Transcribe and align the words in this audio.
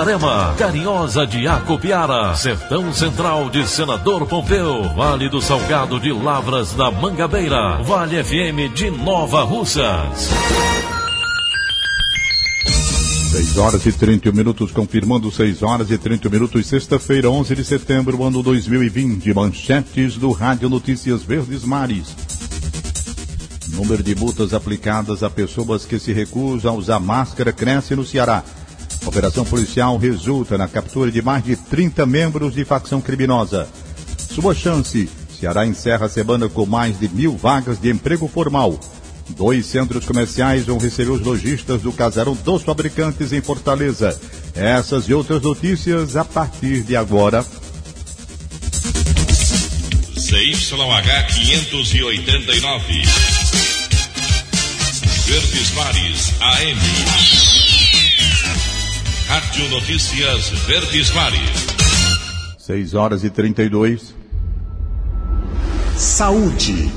Itarema, 0.00 0.54
Carinhosa 0.56 1.26
de 1.26 1.46
Acopiara, 1.46 2.34
Sertão 2.34 2.90
Central 2.90 3.50
de 3.50 3.68
Senador 3.68 4.26
Pompeu, 4.26 4.88
Vale 4.96 5.28
do 5.28 5.42
Salgado 5.42 6.00
de 6.00 6.10
Lavras 6.10 6.72
da 6.72 6.90
Mangabeira, 6.90 7.82
Vale 7.82 8.24
FM 8.24 8.70
de 8.74 8.90
Nova 8.90 9.42
Russas. 9.42 10.30
6 13.30 13.58
horas 13.58 13.84
e 13.84 13.92
31 13.92 14.34
minutos, 14.34 14.72
confirmando 14.72 15.30
6 15.30 15.62
horas 15.62 15.90
e 15.90 15.98
30 15.98 16.30
minutos, 16.30 16.66
sexta-feira, 16.66 17.28
11 17.28 17.54
de 17.54 17.64
setembro, 17.64 18.24
ano 18.24 18.42
2020. 18.42 19.34
Manchetes 19.34 20.16
do 20.16 20.32
Rádio 20.32 20.70
Notícias 20.70 21.22
Verdes 21.22 21.62
Mares. 21.62 22.16
Número 23.74 24.02
de 24.02 24.14
multas 24.14 24.54
aplicadas 24.54 25.22
a 25.22 25.28
pessoas 25.28 25.84
que 25.84 25.98
se 25.98 26.14
recusam 26.14 26.72
a 26.72 26.76
usar 26.76 27.00
máscara 27.00 27.52
cresce 27.52 27.94
no 27.94 28.04
Ceará. 28.04 28.42
Operação 29.04 29.44
policial 29.44 29.96
resulta 29.96 30.58
na 30.58 30.68
captura 30.68 31.10
de 31.10 31.22
mais 31.22 31.42
de 31.44 31.56
30 31.56 32.04
membros 32.06 32.54
de 32.54 32.64
facção 32.64 33.00
criminosa. 33.00 33.68
Sua 34.16 34.54
chance. 34.54 35.08
Ceará 35.38 35.66
encerra 35.66 36.06
a 36.06 36.08
semana 36.08 36.48
com 36.48 36.66
mais 36.66 37.00
de 37.00 37.08
mil 37.08 37.36
vagas 37.36 37.80
de 37.80 37.90
emprego 37.90 38.28
formal. 38.28 38.78
Dois 39.30 39.66
centros 39.66 40.04
comerciais 40.04 40.66
vão 40.66 40.78
receber 40.78 41.10
os 41.10 41.20
lojistas 41.20 41.80
do 41.80 41.92
casarão 41.92 42.34
dos 42.34 42.62
fabricantes 42.62 43.32
em 43.32 43.40
Fortaleza. 43.40 44.20
Essas 44.54 45.08
e 45.08 45.14
outras 45.14 45.40
notícias 45.40 46.16
a 46.16 46.24
partir 46.24 46.82
de 46.82 46.94
agora. 46.94 47.44
CYH 50.16 51.26
589. 51.34 53.02
Verdes 55.26 55.70
Mares 55.74 56.32
AM. 56.40 57.59
Rádio 59.30 59.68
Notícias 59.68 60.48
Verdes 60.66 61.14
Mares. 61.14 62.58
6 62.58 62.94
horas 62.94 63.22
e 63.22 63.30
32. 63.30 64.12
Saúde. 65.96 66.90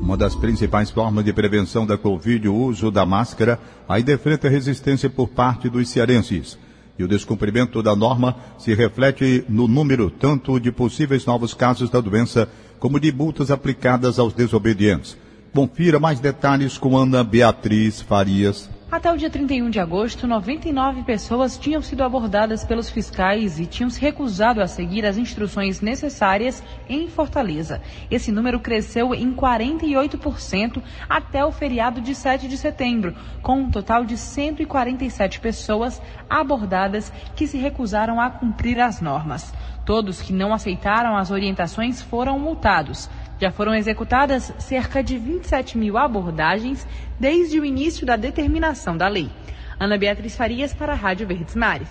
Uma 0.00 0.16
das 0.16 0.36
principais 0.36 0.88
formas 0.92 1.24
de 1.24 1.32
prevenção 1.32 1.84
da 1.84 1.98
Covid, 1.98 2.46
o 2.46 2.54
uso 2.54 2.92
da 2.92 3.04
máscara, 3.04 3.58
ainda 3.88 4.12
enfrenta 4.12 4.48
resistência 4.48 5.10
por 5.10 5.26
parte 5.26 5.68
dos 5.68 5.88
cearenses. 5.88 6.56
E 6.96 7.02
o 7.02 7.08
descumprimento 7.08 7.82
da 7.82 7.96
norma 7.96 8.36
se 8.56 8.72
reflete 8.72 9.44
no 9.48 9.66
número 9.66 10.12
tanto 10.12 10.60
de 10.60 10.70
possíveis 10.70 11.26
novos 11.26 11.52
casos 11.52 11.90
da 11.90 12.00
doença, 12.00 12.48
como 12.78 13.00
de 13.00 13.10
multas 13.10 13.50
aplicadas 13.50 14.20
aos 14.20 14.32
desobedientes. 14.32 15.18
Confira 15.52 15.98
mais 15.98 16.20
detalhes 16.20 16.78
com 16.78 16.96
Ana 16.96 17.24
Beatriz 17.24 18.00
Farias. 18.00 18.70
Até 18.90 19.12
o 19.12 19.16
dia 19.16 19.30
31 19.30 19.70
de 19.70 19.78
agosto, 19.78 20.26
99 20.26 21.04
pessoas 21.04 21.56
tinham 21.56 21.80
sido 21.80 22.02
abordadas 22.02 22.64
pelos 22.64 22.90
fiscais 22.90 23.60
e 23.60 23.64
tinham 23.64 23.88
se 23.88 24.00
recusado 24.00 24.60
a 24.60 24.66
seguir 24.66 25.06
as 25.06 25.16
instruções 25.16 25.80
necessárias 25.80 26.60
em 26.88 27.06
Fortaleza. 27.06 27.80
Esse 28.10 28.32
número 28.32 28.58
cresceu 28.58 29.14
em 29.14 29.32
48% 29.32 30.82
até 31.08 31.44
o 31.44 31.52
feriado 31.52 32.00
de 32.00 32.16
7 32.16 32.48
de 32.48 32.58
setembro, 32.58 33.14
com 33.40 33.60
um 33.60 33.70
total 33.70 34.04
de 34.04 34.16
147 34.16 35.38
pessoas 35.38 36.02
abordadas 36.28 37.12
que 37.36 37.46
se 37.46 37.58
recusaram 37.58 38.20
a 38.20 38.28
cumprir 38.28 38.80
as 38.80 39.00
normas. 39.00 39.54
Todos 39.84 40.20
que 40.20 40.32
não 40.32 40.52
aceitaram 40.52 41.16
as 41.16 41.30
orientações 41.30 42.02
foram 42.02 42.40
multados. 42.40 43.08
Já 43.40 43.50
foram 43.50 43.74
executadas 43.74 44.52
cerca 44.58 45.02
de 45.02 45.16
27 45.16 45.78
mil 45.78 45.96
abordagens 45.96 46.86
desde 47.18 47.58
o 47.58 47.64
início 47.64 48.04
da 48.04 48.14
determinação 48.14 48.98
da 48.98 49.08
lei. 49.08 49.30
Ana 49.78 49.96
Beatriz 49.96 50.36
Farias 50.36 50.74
para 50.74 50.92
a 50.92 50.96
Rádio 50.96 51.26
Verdes 51.26 51.54
Mares. 51.54 51.88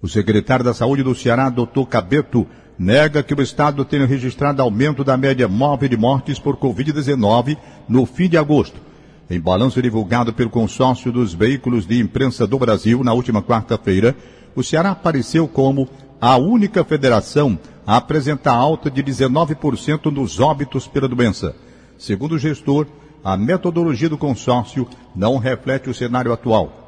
O 0.00 0.08
secretário 0.08 0.64
da 0.64 0.74
Saúde 0.74 1.02
do 1.02 1.14
Ceará, 1.14 1.48
doutor 1.48 1.86
Cabeto, 1.86 2.46
nega 2.78 3.22
que 3.22 3.34
o 3.34 3.42
Estado 3.42 3.84
tenha 3.84 4.06
registrado 4.06 4.62
aumento 4.62 5.02
da 5.02 5.16
média 5.16 5.48
móvel 5.48 5.88
de 5.88 5.96
mortes 5.96 6.38
por 6.38 6.56
Covid-19 6.56 7.56
no 7.88 8.04
fim 8.04 8.28
de 8.28 8.36
agosto. 8.36 8.80
Em 9.28 9.40
balanço 9.40 9.82
divulgado 9.82 10.32
pelo 10.32 10.50
consórcio 10.50 11.10
dos 11.10 11.34
veículos 11.34 11.86
de 11.86 11.98
imprensa 11.98 12.46
do 12.46 12.58
Brasil 12.58 13.02
na 13.02 13.12
última 13.12 13.42
quarta-feira, 13.42 14.14
o 14.54 14.62
Ceará 14.62 14.92
apareceu 14.92 15.48
como 15.48 15.88
a 16.20 16.36
única 16.36 16.84
federação 16.84 17.58
a 17.86 17.96
apresentar 17.96 18.54
alta 18.54 18.90
de 18.90 19.02
19% 19.02 20.10
nos 20.12 20.38
óbitos 20.38 20.86
pela 20.86 21.08
doença. 21.08 21.54
Segundo 21.98 22.32
o 22.32 22.38
gestor, 22.38 22.86
a 23.24 23.36
metodologia 23.36 24.08
do 24.08 24.18
consórcio 24.18 24.88
não 25.14 25.38
reflete 25.38 25.90
o 25.90 25.94
cenário 25.94 26.32
atual. 26.32 26.84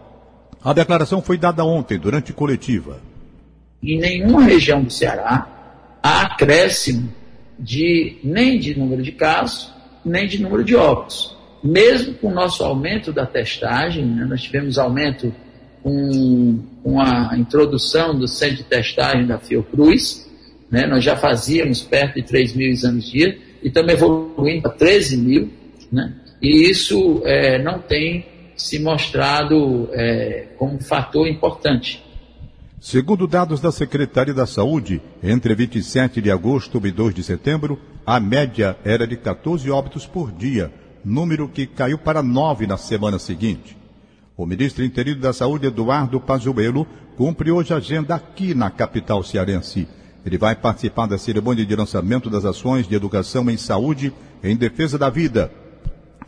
A 0.62 0.72
declaração 0.72 1.20
foi 1.20 1.38
dada 1.38 1.64
ontem, 1.64 1.98
durante 1.98 2.32
coletiva. 2.32 3.00
Em 3.82 3.98
nenhuma 3.98 4.42
região 4.42 4.82
do 4.82 4.90
Ceará 4.90 5.57
acréscimo 6.02 7.12
de, 7.58 8.16
nem 8.22 8.58
de 8.58 8.78
número 8.78 9.02
de 9.02 9.12
casos, 9.12 9.72
nem 10.04 10.26
de 10.26 10.40
número 10.40 10.64
de 10.64 10.76
óbitos. 10.76 11.36
Mesmo 11.62 12.14
com 12.14 12.28
o 12.28 12.34
nosso 12.34 12.62
aumento 12.62 13.12
da 13.12 13.26
testagem, 13.26 14.04
né, 14.04 14.24
nós 14.24 14.42
tivemos 14.42 14.78
aumento 14.78 15.34
com, 15.82 16.60
com, 16.82 17.00
a 17.00 17.36
introdução 17.36 18.16
do 18.16 18.28
centro 18.28 18.58
de 18.58 18.64
testagem 18.64 19.26
da 19.26 19.38
Fiocruz, 19.38 20.28
né, 20.70 20.86
nós 20.86 21.02
já 21.02 21.16
fazíamos 21.16 21.82
perto 21.82 22.14
de 22.16 22.22
3 22.22 22.54
mil 22.54 22.70
exames 22.70 23.10
dia 23.10 23.36
e 23.62 23.68
estamos 23.68 23.92
evoluindo 23.92 24.62
para 24.62 24.72
13 24.72 25.16
mil, 25.16 25.50
né, 25.90 26.14
e 26.40 26.70
isso 26.70 27.22
é, 27.24 27.60
não 27.60 27.80
tem 27.80 28.24
se 28.56 28.78
mostrado 28.78 29.88
é, 29.92 30.48
como 30.56 30.74
um 30.74 30.80
fator 30.80 31.26
importante. 31.26 32.02
Segundo 32.80 33.26
dados 33.26 33.60
da 33.60 33.72
Secretaria 33.72 34.32
da 34.32 34.46
Saúde, 34.46 35.02
entre 35.20 35.52
27 35.52 36.22
de 36.22 36.30
agosto 36.30 36.80
e 36.86 36.92
2 36.92 37.12
de 37.12 37.24
setembro, 37.24 37.76
a 38.06 38.20
média 38.20 38.78
era 38.84 39.04
de 39.04 39.16
14 39.16 39.68
óbitos 39.68 40.06
por 40.06 40.30
dia, 40.30 40.72
número 41.04 41.48
que 41.48 41.66
caiu 41.66 41.98
para 41.98 42.22
9 42.22 42.68
na 42.68 42.76
semana 42.76 43.18
seguinte. 43.18 43.76
O 44.36 44.46
ministro 44.46 44.84
interino 44.84 45.20
da 45.20 45.32
Saúde, 45.32 45.66
Eduardo 45.66 46.20
Pazuello, 46.20 46.86
cumpre 47.16 47.50
hoje 47.50 47.74
a 47.74 47.78
agenda 47.78 48.14
aqui 48.14 48.54
na 48.54 48.70
capital 48.70 49.24
cearense. 49.24 49.88
Ele 50.24 50.38
vai 50.38 50.54
participar 50.54 51.06
da 51.06 51.18
cerimônia 51.18 51.66
de 51.66 51.74
lançamento 51.74 52.30
das 52.30 52.44
ações 52.44 52.86
de 52.86 52.94
educação 52.94 53.50
em 53.50 53.56
saúde 53.56 54.12
em 54.40 54.56
defesa 54.56 54.96
da 54.96 55.10
vida. 55.10 55.50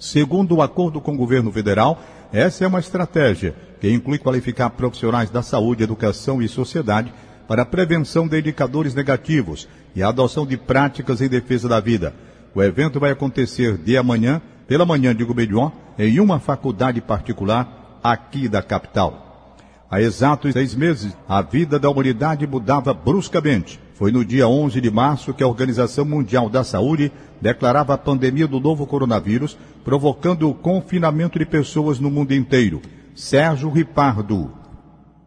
Segundo 0.01 0.57
o 0.57 0.63
acordo 0.63 1.01
com 1.01 1.15
o 1.15 1.17
governo 1.17 1.53
federal, 1.53 2.03
essa 2.33 2.65
é 2.65 2.67
uma 2.67 2.81
estratégia 2.81 3.70
que 3.81 3.91
inclui 3.91 4.19
qualificar 4.19 4.71
profissionais 4.71 5.31
da 5.31 5.43
saúde, 5.43 5.83
educação 5.83 6.43
e 6.43 6.49
sociedade 6.49 7.13
para 7.49 7.63
a 7.63 7.67
prevenção 7.67 8.29
de 8.29 8.39
indicadores 8.39 8.95
negativos 8.95 9.67
e 9.97 10.03
a 10.03 10.09
adoção 10.09 10.47
de 10.47 10.57
práticas 10.57 11.21
em 11.21 11.29
defesa 11.29 11.69
da 11.69 11.81
vida. 11.81 12.15
O 12.55 12.63
evento 12.63 13.01
vai 13.01 13.11
acontecer 13.11 13.77
de 13.79 13.97
amanhã, 13.97 14.41
pela 14.69 14.87
manhã 14.87 15.15
de 15.15 15.25
melhor, 15.35 15.73
em 15.99 16.21
uma 16.21 16.39
faculdade 16.39 17.01
particular 17.01 17.99
aqui 18.03 18.49
da 18.49 18.63
capital. 18.63 19.57
Há 19.91 20.01
exatos 20.01 20.53
seis 20.53 20.75
meses, 20.75 21.17
a 21.29 21.43
vida 21.43 21.79
da 21.79 21.91
humanidade 21.91 22.47
mudava 22.47 22.95
bruscamente. 22.95 23.81
Foi 23.95 24.13
no 24.13 24.25
dia 24.25 24.47
11 24.47 24.81
de 24.81 24.91
março 24.91 25.35
que 25.35 25.43
a 25.43 25.49
Organização 25.49 26.05
Mundial 26.05 26.49
da 26.49 26.63
Saúde 26.63 27.11
declarava 27.41 27.95
a 27.95 27.99
pandemia 27.99 28.47
do 28.47 28.61
novo 28.61 28.87
coronavírus, 28.87 29.59
provocando 29.85 30.49
o 30.49 30.55
confinamento 30.55 31.39
de 31.39 31.45
pessoas 31.45 31.99
no 31.99 32.11
mundo 32.11 32.33
inteiro. 32.33 32.81
Sérgio 33.15 33.71
Ripardo. 33.71 34.53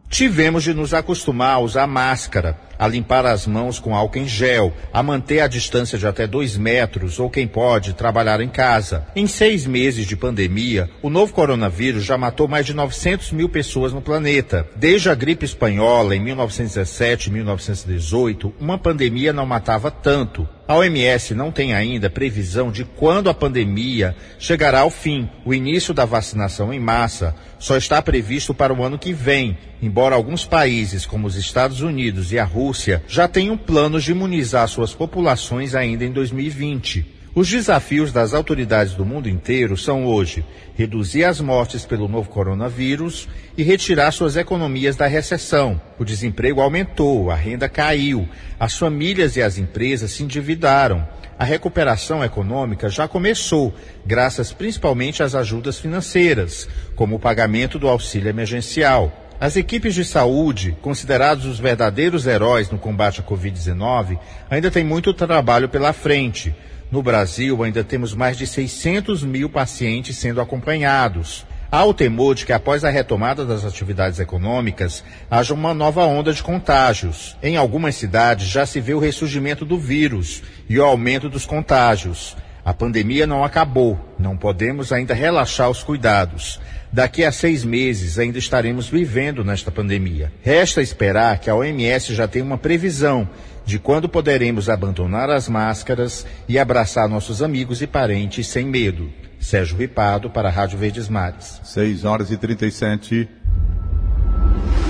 Tivemos 0.08 0.64
de 0.64 0.74
nos 0.74 0.94
acostumar 0.94 1.54
a 1.54 1.58
usar 1.58 1.86
máscara, 1.86 2.58
a 2.78 2.86
limpar 2.86 3.26
as 3.26 3.46
mãos 3.46 3.78
com 3.78 3.94
álcool 3.94 4.18
em 4.18 4.28
gel, 4.28 4.72
a 4.92 5.02
manter 5.02 5.40
a 5.40 5.46
distância 5.46 5.98
de 5.98 6.06
até 6.06 6.26
dois 6.26 6.56
metros 6.56 7.18
ou 7.18 7.30
quem 7.30 7.46
pode 7.46 7.94
trabalhar 7.94 8.40
em 8.40 8.48
casa. 8.48 9.06
Em 9.14 9.26
seis 9.26 9.66
meses 9.66 10.06
de 10.06 10.16
pandemia, 10.16 10.88
o 11.02 11.10
novo 11.10 11.32
coronavírus 11.32 12.04
já 12.04 12.16
matou 12.16 12.48
mais 12.48 12.66
de 12.66 12.74
900 12.74 13.32
mil 13.32 13.48
pessoas 13.48 13.92
no 13.92 14.02
planeta. 14.02 14.66
Desde 14.76 15.10
a 15.10 15.14
gripe 15.14 15.44
espanhola 15.44 16.14
em 16.14 16.20
1917 16.20 17.28
e 17.28 17.32
1918, 17.32 18.54
uma 18.60 18.78
pandemia 18.78 19.32
não 19.32 19.46
matava 19.46 19.90
tanto. 19.90 20.48
A 20.66 20.76
OMS 20.76 21.34
não 21.34 21.52
tem 21.52 21.74
ainda 21.74 22.08
previsão 22.08 22.72
de 22.72 22.84
quando 22.84 23.28
a 23.28 23.34
pandemia 23.34 24.16
chegará 24.38 24.80
ao 24.80 24.88
fim. 24.88 25.28
O 25.44 25.52
início 25.52 25.92
da 25.92 26.06
vacinação 26.06 26.72
em 26.72 26.80
massa 26.80 27.34
só 27.58 27.76
está 27.76 28.00
previsto 28.00 28.54
para 28.54 28.72
o 28.72 28.82
ano 28.82 28.98
que 28.98 29.12
vem, 29.12 29.58
embora 29.82 30.14
alguns 30.14 30.46
países, 30.46 31.04
como 31.04 31.26
os 31.26 31.36
Estados 31.36 31.82
Unidos 31.82 32.32
e 32.32 32.38
a 32.38 32.44
Rússia, 32.44 32.63
já 33.06 33.28
tenham 33.28 33.56
planos 33.56 34.04
de 34.04 34.12
imunizar 34.12 34.66
suas 34.68 34.94
populações 34.94 35.74
ainda 35.74 36.04
em 36.04 36.12
2020. 36.12 37.14
Os 37.34 37.48
desafios 37.48 38.12
das 38.12 38.32
autoridades 38.32 38.94
do 38.94 39.04
mundo 39.04 39.28
inteiro 39.28 39.76
são 39.76 40.06
hoje 40.06 40.44
reduzir 40.76 41.24
as 41.24 41.40
mortes 41.40 41.84
pelo 41.84 42.06
novo 42.06 42.28
coronavírus 42.28 43.28
e 43.56 43.64
retirar 43.64 44.12
suas 44.12 44.36
economias 44.36 44.94
da 44.94 45.08
recessão. 45.08 45.80
O 45.98 46.04
desemprego 46.04 46.60
aumentou, 46.60 47.32
a 47.32 47.34
renda 47.34 47.68
caiu, 47.68 48.28
as 48.58 48.78
famílias 48.78 49.36
e 49.36 49.42
as 49.42 49.58
empresas 49.58 50.12
se 50.12 50.22
endividaram. 50.22 51.06
A 51.36 51.44
recuperação 51.44 52.22
econômica 52.22 52.88
já 52.88 53.08
começou, 53.08 53.74
graças 54.06 54.52
principalmente 54.52 55.20
às 55.20 55.34
ajudas 55.34 55.80
financeiras, 55.80 56.68
como 56.94 57.16
o 57.16 57.20
pagamento 57.20 57.80
do 57.80 57.88
auxílio 57.88 58.28
emergencial. 58.28 59.23
As 59.40 59.56
equipes 59.56 59.94
de 59.94 60.04
saúde, 60.04 60.76
considerados 60.80 61.44
os 61.44 61.58
verdadeiros 61.58 62.26
heróis 62.26 62.70
no 62.70 62.78
combate 62.78 63.20
à 63.20 63.24
Covid-19, 63.24 64.18
ainda 64.48 64.70
têm 64.70 64.84
muito 64.84 65.12
trabalho 65.12 65.68
pela 65.68 65.92
frente. 65.92 66.54
No 66.90 67.02
Brasil, 67.02 67.62
ainda 67.62 67.82
temos 67.82 68.14
mais 68.14 68.38
de 68.38 68.46
600 68.46 69.24
mil 69.24 69.50
pacientes 69.50 70.16
sendo 70.16 70.40
acompanhados. 70.40 71.44
Há 71.70 71.84
o 71.84 71.92
temor 71.92 72.36
de 72.36 72.46
que, 72.46 72.52
após 72.52 72.84
a 72.84 72.90
retomada 72.90 73.44
das 73.44 73.64
atividades 73.64 74.20
econômicas, 74.20 75.02
haja 75.28 75.52
uma 75.52 75.74
nova 75.74 76.04
onda 76.04 76.32
de 76.32 76.40
contágios. 76.40 77.36
Em 77.42 77.56
algumas 77.56 77.96
cidades 77.96 78.46
já 78.46 78.64
se 78.64 78.80
vê 78.80 78.94
o 78.94 79.00
ressurgimento 79.00 79.64
do 79.64 79.76
vírus 79.76 80.44
e 80.68 80.78
o 80.78 80.84
aumento 80.84 81.28
dos 81.28 81.44
contágios. 81.44 82.36
A 82.64 82.72
pandemia 82.72 83.26
não 83.26 83.44
acabou, 83.44 83.98
não 84.16 84.36
podemos 84.36 84.92
ainda 84.92 85.12
relaxar 85.12 85.68
os 85.68 85.82
cuidados. 85.82 86.60
Daqui 86.94 87.24
a 87.24 87.32
seis 87.32 87.64
meses 87.64 88.20
ainda 88.20 88.38
estaremos 88.38 88.88
vivendo 88.88 89.42
nesta 89.42 89.68
pandemia. 89.68 90.32
Resta 90.40 90.80
esperar 90.80 91.40
que 91.40 91.50
a 91.50 91.54
OMS 91.56 92.14
já 92.14 92.28
tenha 92.28 92.44
uma 92.44 92.56
previsão 92.56 93.28
de 93.66 93.80
quando 93.80 94.08
poderemos 94.08 94.68
abandonar 94.68 95.28
as 95.28 95.48
máscaras 95.48 96.24
e 96.48 96.56
abraçar 96.56 97.08
nossos 97.08 97.42
amigos 97.42 97.82
e 97.82 97.88
parentes 97.88 98.46
sem 98.46 98.64
medo. 98.64 99.10
Sérgio 99.40 99.76
Ripado 99.76 100.30
para 100.30 100.48
a 100.48 100.52
Rádio 100.52 100.78
Verdes 100.78 101.08
Mares. 101.08 101.60
6 101.64 102.04
horas 102.04 102.30
e 102.30 102.36
37. 102.36 103.28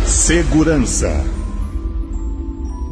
Segurança. 0.05 1.44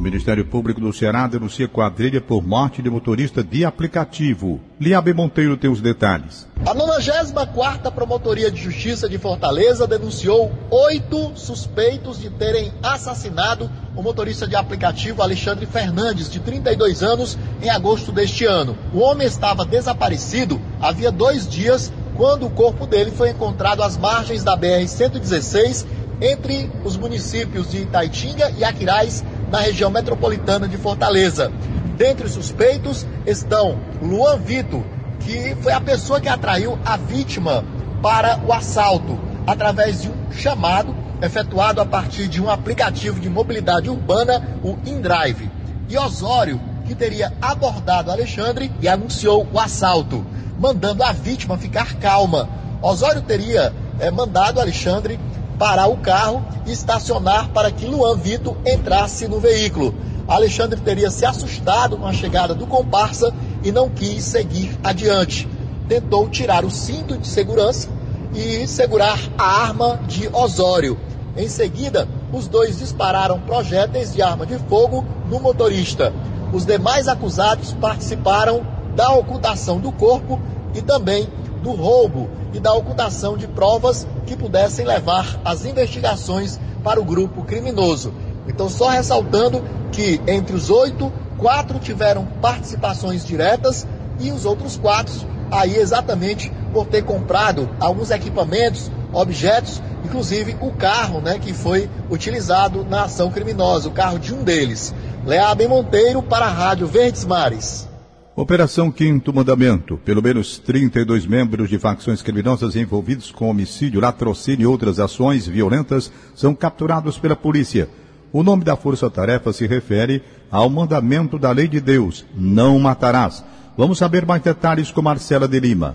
O 0.03 0.11
Ministério 0.13 0.45
Público 0.45 0.81
do 0.81 0.93
Ceará 0.93 1.29
denuncia 1.29 1.69
quadrilha 1.69 2.21
por 2.21 2.45
morte 2.45 2.83
de 2.83 2.91
motorista 2.91 3.41
de 3.41 3.65
aplicativo. 3.65 4.61
Liabe 4.81 5.15
Monteiro 5.15 5.57
tem 5.57 5.71
os 5.71 5.81
detalhes. 5.81 6.45
A 6.67 6.75
94ª 6.75 7.89
Promotoria 7.93 8.51
de 8.51 8.61
Justiça 8.61 9.09
de 9.09 9.17
Fortaleza 9.17 9.87
denunciou 9.87 10.51
oito 10.73 11.31
suspeitos 11.37 12.19
de 12.19 12.31
terem 12.31 12.73
assassinado 12.83 13.71
o 13.95 14.03
motorista 14.03 14.45
de 14.45 14.57
aplicativo 14.57 15.23
Alexandre 15.23 15.67
Fernandes, 15.67 16.29
de 16.29 16.41
32 16.41 17.01
anos, 17.05 17.39
em 17.63 17.71
agosto 17.71 18.11
deste 18.11 18.45
ano. 18.45 18.77
O 18.93 18.99
homem 18.99 19.25
estava 19.25 19.65
desaparecido 19.65 20.61
havia 20.81 21.13
dois 21.13 21.47
dias, 21.47 21.93
quando 22.17 22.47
o 22.47 22.51
corpo 22.51 22.89
dele 22.89 23.13
foi 23.13 23.31
encontrado 23.31 23.85
às 23.85 23.97
margens 23.97 24.43
da 24.43 24.59
BR-116, 24.59 25.87
entre 26.21 26.71
os 26.85 26.97
municípios 26.97 27.71
de 27.71 27.79
Itaitinga 27.79 28.51
e 28.57 28.65
Aquiraz, 28.65 29.25
na 29.53 29.61
região 29.61 29.91
metropolitana 29.91 30.67
de 30.67 30.79
Fortaleza. 30.79 31.53
Dentre 31.99 32.25
os 32.25 32.33
suspeitos 32.33 33.07
estão 33.27 33.79
Luan 34.01 34.39
Vito, 34.39 34.83
que 35.21 35.55
foi 35.61 35.73
a 35.73 35.81
pessoa 35.81 36.21
que 36.21 36.29
atraiu 36.29 36.79
a 36.87 36.97
vítima 36.97 37.63
para 38.01 38.41
o 38.47 38.53
assalto, 38.53 39.19
através 39.47 40.01
de 40.01 40.09
um 40.09 40.33
chamado 40.33 40.97
efetuado 41.21 41.83
a 41.83 41.87
partir 41.87 42.29
de 42.29 42.43
um 42.43 42.49
aplicativo 42.49 43.21
de 43.21 43.29
mobilidade 43.29 43.91
urbana, 43.91 44.43
o 44.65 44.79
InDrive. 44.87 45.51
E 45.87 45.99
Osório, 45.99 46.59
que 46.87 46.95
teria 46.95 47.31
abordado 47.41 48.11
Alexandre 48.11 48.73
e 48.81 48.89
anunciou 48.89 49.47
o 49.53 49.61
assalto, 49.61 50.27
mandando 50.59 51.05
a 51.05 51.13
vítima 51.13 51.59
ficar 51.59 51.95
calma. 51.97 52.49
Osório 52.81 53.21
teria 53.21 53.73
é, 54.01 54.11
mandado 54.11 54.61
Alexandre 54.61 55.21
parar 55.59 55.87
o 55.87 55.97
carro 55.97 56.45
e 56.67 56.73
estacionar 56.73 57.49
para 57.51 57.71
que 57.71 57.87
Luan 57.87 58.17
Vitor 58.17 58.57
entrasse 58.67 59.29
no 59.29 59.39
veículo. 59.39 59.95
Alexandre 60.27 60.81
teria 60.81 61.11
se 61.11 61.27
assustado 61.27 61.97
com 61.97 62.07
a 62.07 62.13
chegada 62.13 62.55
do 62.55 62.67
comparsa 62.67 63.33
e 63.63 63.73
não 63.73 63.89
quis 63.89 64.25
seguir 64.25 64.79
adiante. 64.83 65.49
Tentou 65.89 66.29
tirar 66.29 66.65
o 66.65 66.71
cinto 66.71 67.19
de 67.19 67.27
segurança 67.27 67.89
e 68.35 68.67
segurar 68.67 69.19
a 69.37 69.63
arma 69.65 70.01
de 70.07 70.29
Osório. 70.33 70.99
Em 71.37 71.49
seguida, 71.49 72.09
os 72.33 72.47
dois 72.47 72.79
dispararam 72.79 73.41
projéteis 73.41 74.13
de 74.13 74.23
arma 74.23 74.47
de 74.47 74.59
fogo 74.59 75.05
no 75.29 75.41
motorista. 75.41 76.13
Os 76.53 76.65
demais 76.65 77.09
acusados 77.09 77.73
participaram 77.75 78.67
da 78.95 79.11
ocultação 79.13 79.79
do 79.79 79.91
corpo 79.93 80.41
e 80.75 80.83
também 80.83 81.29
do 81.63 81.73
roubo 81.73 82.29
e 82.53 82.61
da 82.61 82.73
ocultação 82.73 83.37
de 83.37 83.47
provas 83.47 84.07
que 84.27 84.37
pudessem 84.37 84.85
levar 84.85 85.41
as 85.45 85.65
investigações 85.65 86.59
para 86.83 87.01
o 87.01 87.05
grupo 87.05 87.45
criminoso. 87.45 88.13
Então, 88.47 88.69
só 88.69 88.89
ressaltando 88.89 89.63
que 89.93 90.21
entre 90.27 90.55
os 90.55 90.69
oito, 90.69 91.13
quatro 91.39 91.79
tiveram 91.79 92.27
participações 92.41 93.25
diretas 93.25 93.87
e 94.19 94.31
os 94.31 94.45
outros 94.45 94.77
quatro, 94.77 95.15
aí 95.51 95.77
exatamente 95.77 96.53
por 96.73 96.87
ter 96.87 97.03
comprado 97.03 97.69
alguns 97.79 98.11
equipamentos, 98.11 98.91
objetos, 99.13 99.83
inclusive 100.05 100.57
o 100.61 100.73
carro 100.73 101.21
né, 101.21 101.39
que 101.39 101.53
foi 101.53 101.89
utilizado 102.11 102.85
na 102.85 103.05
ação 103.05 103.31
criminosa, 103.31 103.89
o 103.89 103.93
carro 103.93 104.19
de 104.19 104.35
um 104.35 104.43
deles. 104.43 104.95
Leabem 105.25 105.69
Monteiro 105.69 106.23
para 106.23 106.47
a 106.47 106.51
Rádio 106.51 106.87
Verdes 106.87 107.25
Mares. 107.25 107.92
Operação 108.35 108.91
Quinto 108.91 109.31
Mandamento. 109.31 109.99
Pelo 109.99 110.23
menos 110.23 110.59
32 110.59 111.27
membros 111.27 111.69
de 111.69 111.79
facções 111.79 112.23
criminosas 112.23 112.75
envolvidos 112.75 113.31
com 113.31 113.51
homicídio, 113.51 114.01
latrocínio 114.01 114.63
e 114.63 114.67
outras 114.67 114.99
ações 114.99 115.47
violentas 115.47 116.11
são 116.35 116.55
capturados 116.55 117.19
pela 117.19 117.37
polícia. 117.37 117.91
O 118.33 118.43
nome 118.43 118.65
da 118.65 118.75
força-tarefa 118.75 119.53
se 119.53 119.67
refere 119.67 120.23
ao 120.51 120.71
mandamento 120.71 121.39
da 121.39 121.51
lei 121.51 121.69
de 121.69 121.79
Deus: 121.79 122.25
não 122.35 122.79
matarás. 122.79 123.45
Vamos 123.77 123.99
saber 123.99 124.25
mais 124.25 124.41
detalhes 124.41 124.91
com 124.91 125.03
Marcela 125.03 125.47
de 125.47 125.61
Lima. 125.61 125.95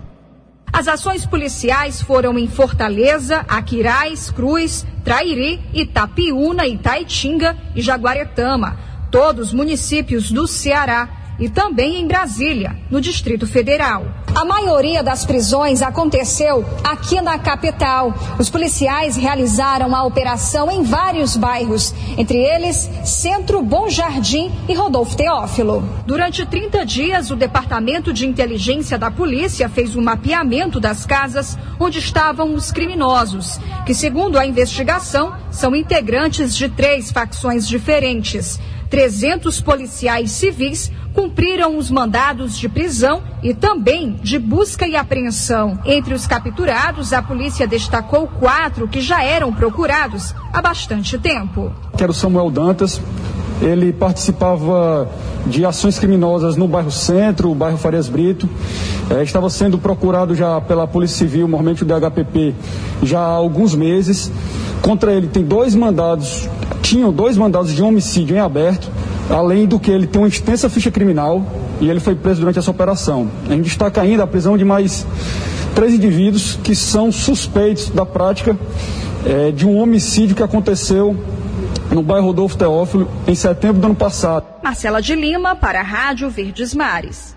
As 0.72 0.86
ações 0.86 1.26
policiais 1.26 2.00
foram 2.00 2.38
em 2.38 2.46
Fortaleza, 2.46 3.44
Aquiraz, 3.48 4.30
Cruz, 4.30 4.86
Trairi, 5.02 5.60
Itapiúna, 5.74 6.68
Itaitinga 6.68 7.56
e 7.74 7.82
Jaguaretama, 7.82 8.76
todos 9.10 9.52
municípios 9.52 10.30
do 10.30 10.46
Ceará 10.46 11.17
e 11.38 11.48
também 11.48 12.00
em 12.00 12.06
Brasília, 12.06 12.76
no 12.90 13.00
Distrito 13.00 13.46
Federal. 13.46 14.06
A 14.34 14.44
maioria 14.44 15.02
das 15.02 15.24
prisões 15.24 15.82
aconteceu 15.82 16.64
aqui 16.84 17.20
na 17.20 17.38
capital. 17.38 18.14
Os 18.38 18.50
policiais 18.50 19.16
realizaram 19.16 19.94
a 19.94 20.04
operação 20.04 20.70
em 20.70 20.82
vários 20.82 21.36
bairros, 21.36 21.94
entre 22.16 22.38
eles 22.38 22.88
Centro 23.04 23.62
Bom 23.62 23.88
Jardim 23.88 24.52
e 24.68 24.74
Rodolfo 24.74 25.16
Teófilo. 25.16 25.82
Durante 26.06 26.44
30 26.44 26.84
dias, 26.84 27.30
o 27.30 27.36
Departamento 27.36 28.12
de 28.12 28.26
Inteligência 28.26 28.98
da 28.98 29.10
Polícia 29.10 29.68
fez 29.68 29.96
um 29.96 30.02
mapeamento 30.02 30.78
das 30.78 31.04
casas 31.06 31.58
onde 31.80 31.98
estavam 31.98 32.54
os 32.54 32.70
criminosos, 32.70 33.58
que, 33.86 33.94
segundo 33.94 34.38
a 34.38 34.46
investigação, 34.46 35.34
são 35.50 35.74
integrantes 35.74 36.56
de 36.56 36.68
três 36.68 37.10
facções 37.10 37.66
diferentes. 37.66 38.60
300 38.88 39.60
policiais 39.60 40.30
civis 40.30 40.90
cumpriram 41.18 41.76
os 41.76 41.90
mandados 41.90 42.56
de 42.56 42.68
prisão 42.68 43.20
e 43.42 43.52
também 43.52 44.12
de 44.22 44.38
busca 44.38 44.86
e 44.86 44.94
apreensão. 44.94 45.76
Entre 45.84 46.14
os 46.14 46.28
capturados, 46.28 47.12
a 47.12 47.20
polícia 47.20 47.66
destacou 47.66 48.28
quatro 48.28 48.86
que 48.86 49.00
já 49.00 49.20
eram 49.24 49.52
procurados 49.52 50.32
há 50.52 50.62
bastante 50.62 51.18
tempo. 51.18 51.72
Quero 51.96 52.14
Samuel 52.14 52.52
Dantas, 52.52 53.02
ele 53.60 53.92
participava 53.92 55.10
de 55.44 55.64
ações 55.64 55.98
criminosas 55.98 56.54
no 56.54 56.68
bairro 56.68 56.92
Centro, 56.92 57.50
o 57.50 57.54
bairro 57.54 57.78
Farias 57.78 58.08
Brito. 58.08 58.48
É, 59.10 59.20
estava 59.20 59.50
sendo 59.50 59.76
procurado 59.76 60.36
já 60.36 60.60
pela 60.60 60.86
Polícia 60.86 61.16
Civil, 61.16 61.48
normalmente 61.48 61.82
o 61.82 61.86
DHPP, 61.86 62.54
já 63.02 63.18
há 63.18 63.24
alguns 63.24 63.74
meses. 63.74 64.30
Contra 64.82 65.12
ele 65.12 65.26
tem 65.26 65.42
dois 65.42 65.74
mandados, 65.74 66.48
tinham 66.82 67.12
dois 67.12 67.36
mandados 67.36 67.72
de 67.72 67.82
homicídio 67.82 68.36
em 68.36 68.40
aberto, 68.40 68.90
além 69.30 69.66
do 69.66 69.78
que 69.78 69.90
ele 69.90 70.06
tem 70.06 70.20
uma 70.20 70.28
extensa 70.28 70.68
ficha 70.68 70.90
criminal 70.90 71.44
e 71.80 71.88
ele 71.88 72.00
foi 72.00 72.14
preso 72.14 72.40
durante 72.40 72.58
essa 72.58 72.70
operação. 72.70 73.30
A 73.46 73.52
gente 73.52 73.64
destaca 73.64 74.00
ainda 74.00 74.24
a 74.24 74.26
prisão 74.26 74.56
de 74.56 74.64
mais 74.64 75.06
três 75.74 75.94
indivíduos 75.94 76.58
que 76.62 76.74
são 76.74 77.12
suspeitos 77.12 77.90
da 77.90 78.04
prática 78.04 78.56
é, 79.24 79.50
de 79.50 79.66
um 79.66 79.78
homicídio 79.78 80.34
que 80.34 80.42
aconteceu 80.42 81.16
no 81.90 82.02
bairro 82.02 82.26
Rodolfo 82.26 82.56
Teófilo 82.56 83.08
em 83.26 83.34
setembro 83.34 83.80
do 83.80 83.86
ano 83.86 83.94
passado. 83.94 84.46
Marcela 84.62 85.00
de 85.00 85.14
Lima 85.14 85.54
para 85.56 85.80
a 85.80 85.84
Rádio 85.84 86.28
Verdes 86.30 86.74
Mares. 86.74 87.36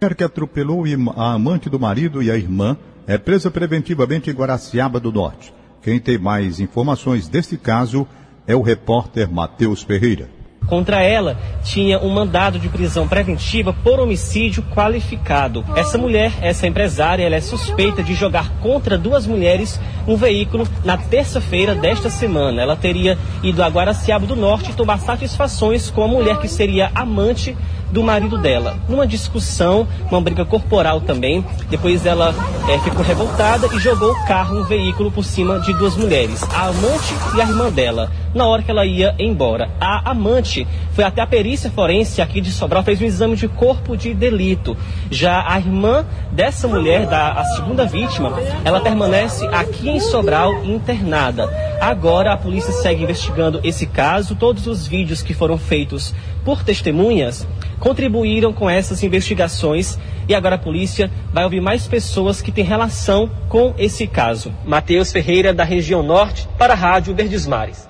A 0.00 0.04
mulher 0.04 0.14
que 0.14 0.24
atropelou 0.24 0.84
a 1.16 1.32
amante 1.32 1.68
do 1.68 1.78
marido 1.78 2.22
e 2.22 2.30
a 2.30 2.36
irmã 2.36 2.76
é 3.06 3.18
presa 3.18 3.50
preventivamente 3.50 4.30
em 4.30 4.34
Guaraciaba 4.34 4.98
do 4.98 5.12
Norte. 5.12 5.52
Quem 5.82 5.98
tem 5.98 6.18
mais 6.18 6.60
informações 6.60 7.28
deste 7.28 7.56
caso 7.56 8.06
é 8.46 8.54
o 8.54 8.62
repórter 8.62 9.30
Matheus 9.30 9.82
Ferreira. 9.82 10.28
Contra 10.66 11.02
ela 11.02 11.36
tinha 11.62 11.98
um 11.98 12.08
mandado 12.08 12.58
de 12.58 12.68
prisão 12.68 13.06
preventiva 13.06 13.72
por 13.72 14.00
homicídio 14.00 14.62
qualificado. 14.74 15.64
Essa 15.76 15.98
mulher, 15.98 16.32
essa 16.40 16.66
empresária, 16.66 17.24
ela 17.24 17.36
é 17.36 17.40
suspeita 17.40 18.02
de 18.02 18.14
jogar 18.14 18.50
contra 18.60 18.96
duas 18.96 19.26
mulheres 19.26 19.78
um 20.06 20.16
veículo 20.16 20.66
na 20.84 20.96
terça-feira 20.96 21.74
desta 21.74 22.08
semana. 22.08 22.62
Ela 22.62 22.76
teria 22.76 23.18
ido 23.42 23.62
a 23.62 23.68
Guaraciaba 23.68 24.26
do 24.26 24.36
Norte 24.36 24.74
tomar 24.74 24.98
satisfações 25.00 25.90
com 25.90 26.02
a 26.02 26.08
mulher 26.08 26.38
que 26.38 26.48
seria 26.48 26.90
amante 26.94 27.54
do 27.94 28.02
marido 28.02 28.36
dela. 28.36 28.76
Numa 28.88 29.06
discussão, 29.06 29.86
uma 30.10 30.20
briga 30.20 30.44
corporal 30.44 31.00
também. 31.00 31.44
Depois 31.70 32.04
ela 32.04 32.34
é, 32.68 32.76
ficou 32.80 33.04
revoltada 33.04 33.68
e 33.72 33.78
jogou 33.78 34.10
o 34.10 34.26
carro, 34.26 34.58
um 34.58 34.64
veículo, 34.64 35.12
por 35.12 35.24
cima 35.24 35.60
de 35.60 35.72
duas 35.74 35.96
mulheres, 35.96 36.42
a 36.42 36.66
amante 36.66 37.14
e 37.36 37.40
a 37.40 37.44
irmã 37.44 37.70
dela, 37.70 38.10
na 38.34 38.48
hora 38.48 38.62
que 38.62 38.70
ela 38.70 38.84
ia 38.84 39.14
embora. 39.16 39.70
A 39.80 40.10
amante 40.10 40.66
foi 40.92 41.04
até 41.04 41.22
a 41.22 41.26
perícia 41.26 41.70
forense 41.70 42.20
aqui 42.20 42.40
de 42.40 42.50
Sobral, 42.50 42.82
fez 42.82 43.00
um 43.00 43.04
exame 43.04 43.36
de 43.36 43.46
corpo 43.46 43.96
de 43.96 44.12
delito. 44.12 44.76
Já 45.08 45.44
a 45.46 45.56
irmã 45.56 46.04
dessa 46.32 46.66
mulher, 46.66 47.06
da 47.06 47.32
a 47.34 47.44
segunda 47.44 47.86
vítima, 47.86 48.32
ela 48.64 48.80
permanece 48.80 49.46
aqui 49.46 49.88
em 49.88 50.00
Sobral 50.00 50.64
internada. 50.64 51.48
Agora 51.80 52.32
a 52.32 52.36
polícia 52.36 52.72
segue 52.72 53.04
investigando 53.04 53.60
esse 53.62 53.86
caso. 53.86 54.34
Todos 54.34 54.66
os 54.66 54.84
vídeos 54.84 55.22
que 55.22 55.32
foram 55.32 55.56
feitos 55.56 56.12
por 56.44 56.64
testemunhas 56.64 57.46
contribuíram 57.84 58.50
com 58.50 58.68
essas 58.68 59.02
investigações 59.02 59.98
e 60.26 60.34
agora 60.34 60.54
a 60.54 60.58
polícia 60.58 61.10
vai 61.34 61.44
ouvir 61.44 61.60
mais 61.60 61.86
pessoas 61.86 62.40
que 62.40 62.50
têm 62.50 62.64
relação 62.64 63.30
com 63.50 63.74
esse 63.76 64.06
caso. 64.06 64.50
Matheus 64.64 65.12
Ferreira, 65.12 65.52
da 65.52 65.64
região 65.64 66.02
norte, 66.02 66.48
para 66.56 66.72
a 66.72 66.76
Rádio 66.76 67.14
Verdes 67.14 67.46
Mares. 67.46 67.86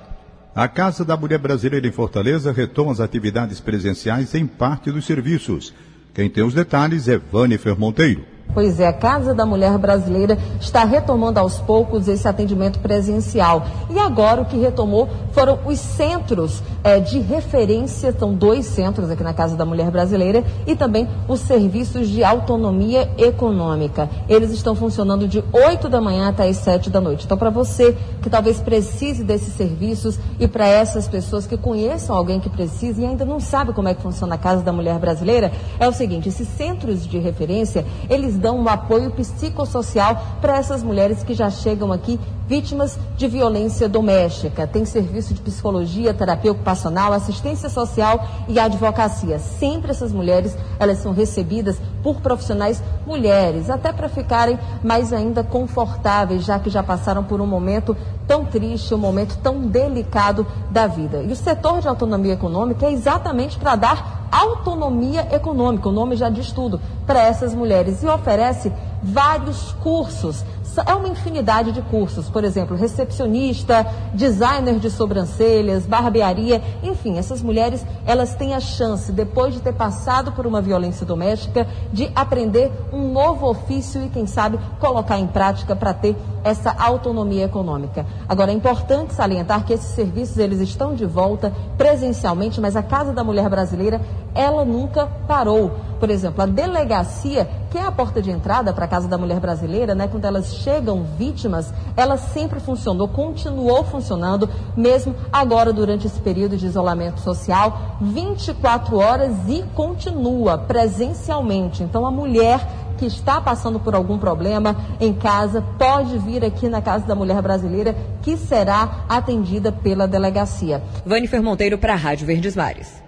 A 0.53 0.67
Casa 0.67 1.05
da 1.05 1.17
Mulher 1.17 1.39
Brasileira 1.39 1.87
em 1.87 1.93
Fortaleza 1.93 2.51
retoma 2.51 2.91
as 2.91 2.99
atividades 2.99 3.61
presenciais 3.61 4.35
em 4.35 4.49
parte 4.49 4.91
dos 4.91 5.05
serviços. 5.05 5.73
Quem 6.13 6.29
tem 6.29 6.43
os 6.43 6.55
detalhes 6.55 7.07
é 7.07 7.17
Vânifer 7.17 7.79
Monteiro. 7.79 8.34
Pois 8.53 8.79
é, 8.79 8.87
a 8.87 8.93
Casa 8.93 9.35
da 9.35 9.45
Mulher 9.45 9.77
Brasileira 9.79 10.39
está 10.61 10.85
retomando 10.85 11.41
aos 11.41 11.59
poucos 11.59 12.07
esse 12.07 12.29
atendimento 12.29 12.79
presencial. 12.79 13.67
E 13.91 13.99
agora 13.99 14.43
o 14.43 14.45
que 14.45 14.57
retomou 14.57 15.09
foram 15.33 15.59
os 15.67 15.81
centros 15.81 16.63
é, 16.85 17.01
de 17.01 17.19
referência, 17.19 18.15
são 18.17 18.33
dois 18.33 18.65
centros 18.67 19.11
aqui 19.11 19.25
na 19.25 19.35
Casa 19.35 19.57
da 19.57 19.65
Mulher 19.65 19.91
Brasileira, 19.91 20.45
e 20.67 20.77
também 20.77 21.09
os 21.27 21.41
serviços 21.41 22.09
de 22.09 22.23
autonomia 22.23 23.11
econômica. 23.19 24.09
Eles 24.29 24.53
estão 24.53 24.77
funcionando 24.77 25.27
de 25.27 25.43
8 25.53 25.89
da 25.89 26.01
manhã 26.01 26.29
até 26.29 26.49
as 26.49 26.59
7 26.59 26.91
da 26.91 27.01
noite. 27.01 27.25
Então, 27.25 27.37
para 27.37 27.51
você 27.51 27.97
que 28.23 28.31
talvez 28.31 28.61
precise 28.61 29.25
desses 29.25 29.55
serviços 29.55 30.19
e 30.39 30.47
para 30.47 30.67
essas 30.67 31.09
pessoas 31.09 31.45
que 31.45 31.57
conheçam 31.57 32.15
alguém 32.15 32.39
que 32.39 32.49
precisa 32.49 33.03
e 33.03 33.05
ainda 33.05 33.25
não 33.25 33.41
sabe 33.41 33.73
como 33.73 33.89
é 33.89 33.95
que 33.95 34.03
funciona 34.03 34.37
a 34.37 34.39
Casa 34.39 34.63
da 34.63 34.73
Mulher 34.73 34.99
Brasileira, 35.01 35.51
é 35.81 35.89
o 35.89 35.93
seguinte: 35.93 36.29
esses 36.29 36.47
centros 36.47 37.05
de 37.05 37.19
referência, 37.19 37.85
eles 38.09 38.34
dão 38.35 38.59
um 38.59 38.69
apoio 38.69 39.11
psicossocial 39.11 40.39
para 40.41 40.57
essas 40.57 40.83
mulheres 40.83 41.23
que 41.23 41.35
já 41.35 41.51
chegam 41.51 41.93
aqui 41.93 42.19
vítimas 42.47 42.99
de 43.17 43.27
violência 43.27 43.89
doméstica. 43.89 44.67
Tem 44.67 44.85
serviço 44.85 45.33
de 45.33 45.41
psicologia, 45.41 46.13
terapia 46.13 46.53
ocupacional, 46.53 47.13
assistência 47.13 47.69
social 47.69 48.27
e 48.49 48.59
advocacia. 48.59 49.39
Sempre 49.39 49.91
essas 49.91 50.13
mulheres, 50.13 50.57
elas 50.79 50.99
são 50.99 51.13
recebidas 51.13 51.81
por 52.03 52.21
profissionais 52.21 52.83
mulheres, 53.07 53.71
até 53.71 53.93
para 53.93 54.09
ficarem 54.09 54.59
mais 54.83 55.13
ainda 55.13 55.43
confortáveis, 55.43 56.45
já 56.45 56.59
que 56.59 56.69
já 56.69 56.83
passaram 56.83 57.25
por 57.25 57.41
um 57.41 57.47
momento 57.47 57.97
tão 58.27 58.45
triste, 58.45 58.95
um 58.95 58.99
momento 58.99 59.39
tão 59.43 59.67
delicado 59.67 60.47
da 60.71 60.87
vida. 60.87 61.23
E 61.23 61.33
o 61.33 61.37
setor 61.37 61.81
de 61.81 61.89
autonomia 61.89 62.35
econômica 62.35 62.87
é 62.87 62.93
exatamente 62.93 63.59
para 63.59 63.77
dar 63.77 64.24
autonomia 64.35 65.29
econômica, 65.33 65.89
o 65.89 65.93
nome 65.93 66.17
já 66.17 66.29
diz 66.29 66.51
tudo, 66.53 66.81
para 67.07 67.23
essas 67.23 67.55
mulheres. 67.55 68.03
E 68.03 68.07
oferece 68.07 68.73
vários 69.03 69.73
cursos. 69.75 70.45
É 70.85 70.93
uma 70.93 71.07
infinidade 71.07 71.71
de 71.71 71.81
cursos, 71.83 72.29
por 72.29 72.43
exemplo, 72.43 72.77
recepcionista, 72.77 73.87
designer 74.13 74.81
de 74.81 74.91
sobrancelhas, 74.91 75.87
barbearia, 75.87 76.61
enfim, 76.83 77.17
essas 77.17 77.41
mulheres, 77.41 77.87
elas 78.05 78.35
têm 78.35 78.55
a 78.55 78.61
chance, 78.61 79.13
depois 79.13 79.55
de 79.55 79.61
ter 79.61 79.73
passado 79.73 80.33
por 80.33 80.49
uma 80.49 80.61
violência 80.61 81.07
doméstica, 81.07 81.69
de 81.93 82.11
aprender 82.13 82.73
um 82.93 83.13
novo 83.13 83.49
ofício 83.49 84.03
e, 84.03 84.09
quem 84.09 84.27
sabe, 84.27 84.59
colocar 84.81 85.17
em 85.17 85.29
prática 85.29 85.77
para 85.77 85.95
ter 85.95 86.17
essa 86.45 86.71
autonomia 86.71 87.47
econômica. 87.47 88.07
Agora, 88.29 88.53
é 88.53 88.55
importante 88.55 89.15
salientar 89.15 89.65
que 89.65 89.73
esses 89.73 89.95
serviços, 89.95 90.37
eles 90.37 90.61
estão 90.61 90.95
de 90.95 91.07
volta 91.07 91.53
presencialmente, 91.79 92.61
mas 92.61 92.77
a 92.77 92.83
Casa 92.83 93.13
da 93.13 93.25
Mulher 93.25 93.49
Brasileira, 93.49 94.01
ela 94.35 94.65
nunca 94.65 95.07
parou. 95.27 95.73
Por 95.99 96.11
exemplo, 96.11 96.43
a 96.43 96.47
delegacia, 96.47 97.49
que 97.71 97.79
é 97.79 97.83
a 97.83 97.91
porta 97.91 98.21
de 98.21 98.31
entrada 98.31 98.75
para 98.75 98.85
a 98.85 98.89
Casa 98.89 99.09
da 99.09 99.17
Mulher 99.17 99.41
Brasileira, 99.41 99.95
né, 99.95 100.07
quando 100.07 100.27
elas 100.27 100.57
chegam 100.57 101.05
vítimas, 101.17 101.73
ela 101.97 102.19
sempre 102.19 102.61
funcionou, 102.61 103.09
continuou 103.09 103.83
funcionando, 103.85 104.49
mesmo 104.77 105.15
agora 105.33 105.73
durante 105.73 106.07
esse 106.07 106.21
período 106.21 106.59
de 106.59 106.67
isolamento 106.67 107.21
social, 107.21 107.97
24 108.03 108.99
horas 108.99 109.33
e 109.49 109.65
continua 109.75 110.59
presencialmente. 110.59 111.83
Então, 111.83 112.05
a 112.05 112.11
mulher 112.11 112.84
que 112.99 113.07
está 113.07 113.41
passando 113.41 113.81
por 113.81 113.95
algum 113.95 114.19
problema 114.19 114.77
em 115.01 115.13
casa 115.13 115.63
pode 115.79 116.19
vir 116.19 116.45
aqui 116.45 116.69
na 116.69 116.83
Casa 116.83 117.07
da 117.07 117.15
Mulher 117.15 117.41
Brasileira, 117.43 117.95
que 118.23 118.37
será 118.37 119.05
atendida 119.09 119.71
pela 119.71 120.07
delegacia. 120.07 120.83
Vani 121.05 121.29
Monteiro 121.43 121.79
para 121.79 121.95
a 121.95 121.97
Rádio 121.97 122.27
Verdes 122.27 122.57
Mares. 122.57 123.03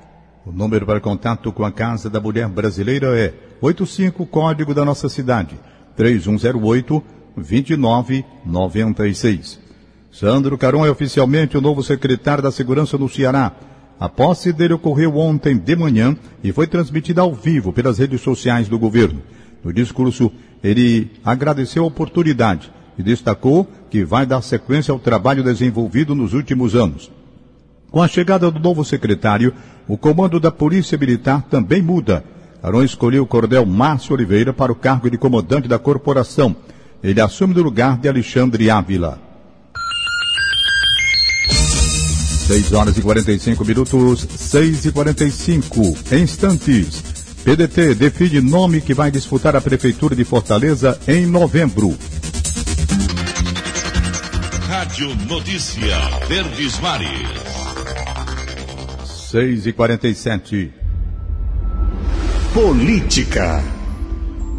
O 0.44 0.52
número 0.52 0.86
para 0.86 1.00
contato 1.00 1.52
com 1.52 1.64
a 1.64 1.72
Casa 1.72 2.08
da 2.08 2.20
Mulher 2.20 2.48
Brasileira 2.48 3.18
é 3.18 3.34
85 3.60 4.24
código 4.26 4.72
da 4.72 4.84
nossa 4.84 5.08
cidade, 5.08 5.58
3108 5.96 7.02
2996. 7.36 9.66
Sandro 10.10 10.56
Caron 10.56 10.86
é 10.86 10.90
oficialmente 10.90 11.58
o 11.58 11.60
novo 11.60 11.82
secretário 11.82 12.42
da 12.42 12.50
Segurança 12.50 12.96
no 12.96 13.06
Ceará. 13.08 13.52
A 13.98 14.08
posse 14.08 14.52
dele 14.52 14.74
ocorreu 14.74 15.16
ontem 15.16 15.58
de 15.58 15.74
manhã 15.74 16.14
e 16.42 16.52
foi 16.52 16.66
transmitida 16.66 17.22
ao 17.22 17.34
vivo 17.34 17.72
pelas 17.72 17.98
redes 17.98 18.20
sociais 18.20 18.68
do 18.68 18.78
governo. 18.78 19.22
No 19.66 19.72
discurso, 19.72 20.30
ele 20.62 21.10
agradeceu 21.24 21.82
a 21.82 21.88
oportunidade 21.88 22.70
e 22.96 23.02
destacou 23.02 23.68
que 23.90 24.04
vai 24.04 24.24
dar 24.24 24.40
sequência 24.40 24.92
ao 24.92 24.98
trabalho 25.00 25.42
desenvolvido 25.42 26.14
nos 26.14 26.34
últimos 26.34 26.76
anos. 26.76 27.10
Com 27.90 28.00
a 28.00 28.06
chegada 28.06 28.48
do 28.48 28.60
novo 28.60 28.84
secretário, 28.84 29.52
o 29.88 29.98
comando 29.98 30.38
da 30.38 30.52
Polícia 30.52 30.96
Militar 30.96 31.42
também 31.50 31.82
muda. 31.82 32.22
Aron 32.62 32.84
escolheu 32.84 33.24
o 33.24 33.26
coronel 33.26 33.66
Márcio 33.66 34.14
Oliveira 34.14 34.52
para 34.52 34.70
o 34.70 34.76
cargo 34.76 35.10
de 35.10 35.18
comandante 35.18 35.66
da 35.66 35.80
corporação. 35.80 36.54
Ele 37.02 37.20
assume 37.20 37.52
no 37.52 37.62
lugar 37.62 37.98
de 37.98 38.08
Alexandre 38.08 38.70
Ávila. 38.70 39.20
6 42.46 42.72
horas 42.72 42.96
e 42.96 43.02
45 43.02 43.64
minutos, 43.64 44.28
6 44.30 44.86
e 44.86 44.92
45 44.92 45.80
instantes. 46.12 47.15
PDT 47.46 47.94
define 47.94 48.40
nome 48.40 48.80
que 48.80 48.92
vai 48.92 49.08
disputar 49.08 49.54
a 49.54 49.60
Prefeitura 49.60 50.16
de 50.16 50.24
Fortaleza 50.24 50.98
em 51.06 51.26
novembro. 51.26 51.96
Rádio 54.68 55.14
Notícia 55.28 55.96
Verdes 56.26 56.80
Mares. 56.80 57.28
6 59.30 59.68
e 59.68 59.72
47 59.72 60.72
Política. 62.52 63.62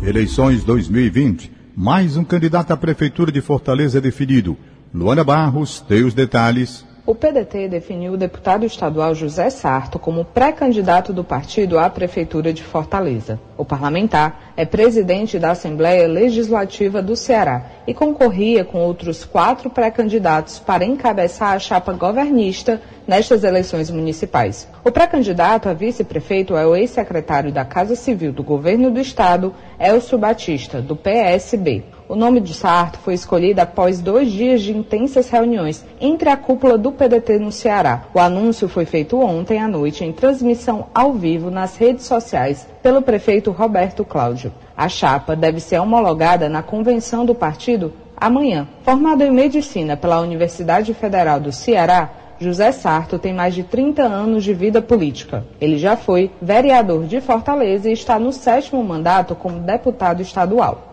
Eleições 0.02 0.64
2020. 0.64 1.52
Mais 1.76 2.16
um 2.16 2.24
candidato 2.24 2.72
à 2.72 2.78
Prefeitura 2.78 3.34
de 3.34 3.42
Fortaleza 3.42 4.00
definido. 4.00 4.56
Luana 4.94 5.26
Barros 5.26 5.82
tem 5.82 6.06
os 6.06 6.14
detalhes. 6.14 6.86
O 7.08 7.16
PDT 7.16 7.70
definiu 7.70 8.12
o 8.12 8.18
deputado 8.18 8.66
estadual 8.66 9.16
José 9.16 9.50
Sarto 9.50 9.98
como 9.98 10.26
pré-candidato 10.26 11.14
do 11.14 11.24
partido 11.24 11.80
à 11.80 11.90
Prefeitura 11.90 12.52
de 12.52 12.62
Fortaleza. 12.62 13.40
O 13.58 13.64
parlamentar 13.64 14.52
é 14.58 14.66
presidente 14.66 15.40
da 15.40 15.52
Assembleia 15.52 16.06
Legislativa 16.06 17.02
do 17.02 17.16
Ceará 17.16 17.66
e 17.88 17.94
concorria 17.94 18.66
com 18.66 18.80
outros 18.80 19.24
quatro 19.24 19.70
pré-candidatos 19.70 20.60
para 20.60 20.84
encabeçar 20.84 21.54
a 21.54 21.60
chapa 21.60 21.94
governista 21.94 22.82
nestas 23.08 23.46
eleições 23.46 23.90
municipais. 23.90 24.68
O 24.84 24.92
pré-candidato 24.92 25.70
a 25.70 25.74
vice-prefeito 25.74 26.58
é 26.58 26.68
o 26.68 26.76
ex-secretário 26.76 27.54
da 27.54 27.64
Casa 27.64 27.96
Civil 27.96 28.34
do 28.34 28.44
Governo 28.44 28.92
do 28.92 29.00
Estado, 29.00 29.56
Elcio 29.80 30.18
Batista, 30.18 30.82
do 30.82 30.94
PSB. 30.94 31.86
O 32.10 32.16
nome 32.16 32.40
de 32.40 32.54
Sarto 32.54 33.00
foi 33.00 33.16
escolhido 33.16 33.60
após 33.60 34.00
dois 34.00 34.32
dias 34.32 34.62
de 34.62 34.72
intensas 34.72 35.30
reuniões 35.30 35.84
entre 36.00 36.30
a 36.30 36.38
cúpula 36.38 36.78
do 36.78 36.90
PDT 36.90 37.38
no 37.38 37.52
Ceará. 37.52 38.04
O 38.14 38.20
anúncio 38.20 38.70
foi 38.70 38.86
feito 38.86 39.20
ontem 39.20 39.60
à 39.60 39.68
noite 39.68 40.06
em 40.06 40.14
transmissão 40.14 40.88
ao 40.96 41.12
vivo 41.12 41.52
nas 41.52 41.76
redes 41.76 42.06
sociais 42.06 42.66
pelo 42.82 43.02
prefeito 43.02 43.52
Roberto 43.52 44.06
Cláudio. 44.06 44.54
A 44.76 44.88
chapa 44.88 45.36
deve 45.36 45.60
ser 45.60 45.80
homologada 45.80 46.48
na 46.48 46.64
convenção 46.64 47.26
do 47.26 47.36
partido 47.36 47.92
amanhã. 48.16 48.66
Formado 48.84 49.22
em 49.22 49.32
medicina 49.32 49.98
pela 49.98 50.22
Universidade 50.22 50.94
Federal 50.94 51.42
do 51.42 51.52
Ceará, 51.52 52.10
José 52.40 52.72
Sarto 52.72 53.20
tem 53.20 53.34
mais 53.34 53.54
de 53.54 53.64
30 53.64 54.04
anos 54.04 54.46
de 54.46 54.54
vida 54.54 54.82
política. 54.82 55.46
Ele 55.60 55.78
já 55.78 55.98
foi 55.98 56.32
vereador 56.42 57.04
de 57.04 57.20
Fortaleza 57.20 57.90
e 57.90 57.94
está 57.94 58.18
no 58.18 58.32
sétimo 58.32 58.82
mandato 58.82 59.36
como 59.36 59.60
deputado 59.60 60.22
estadual. 60.22 60.88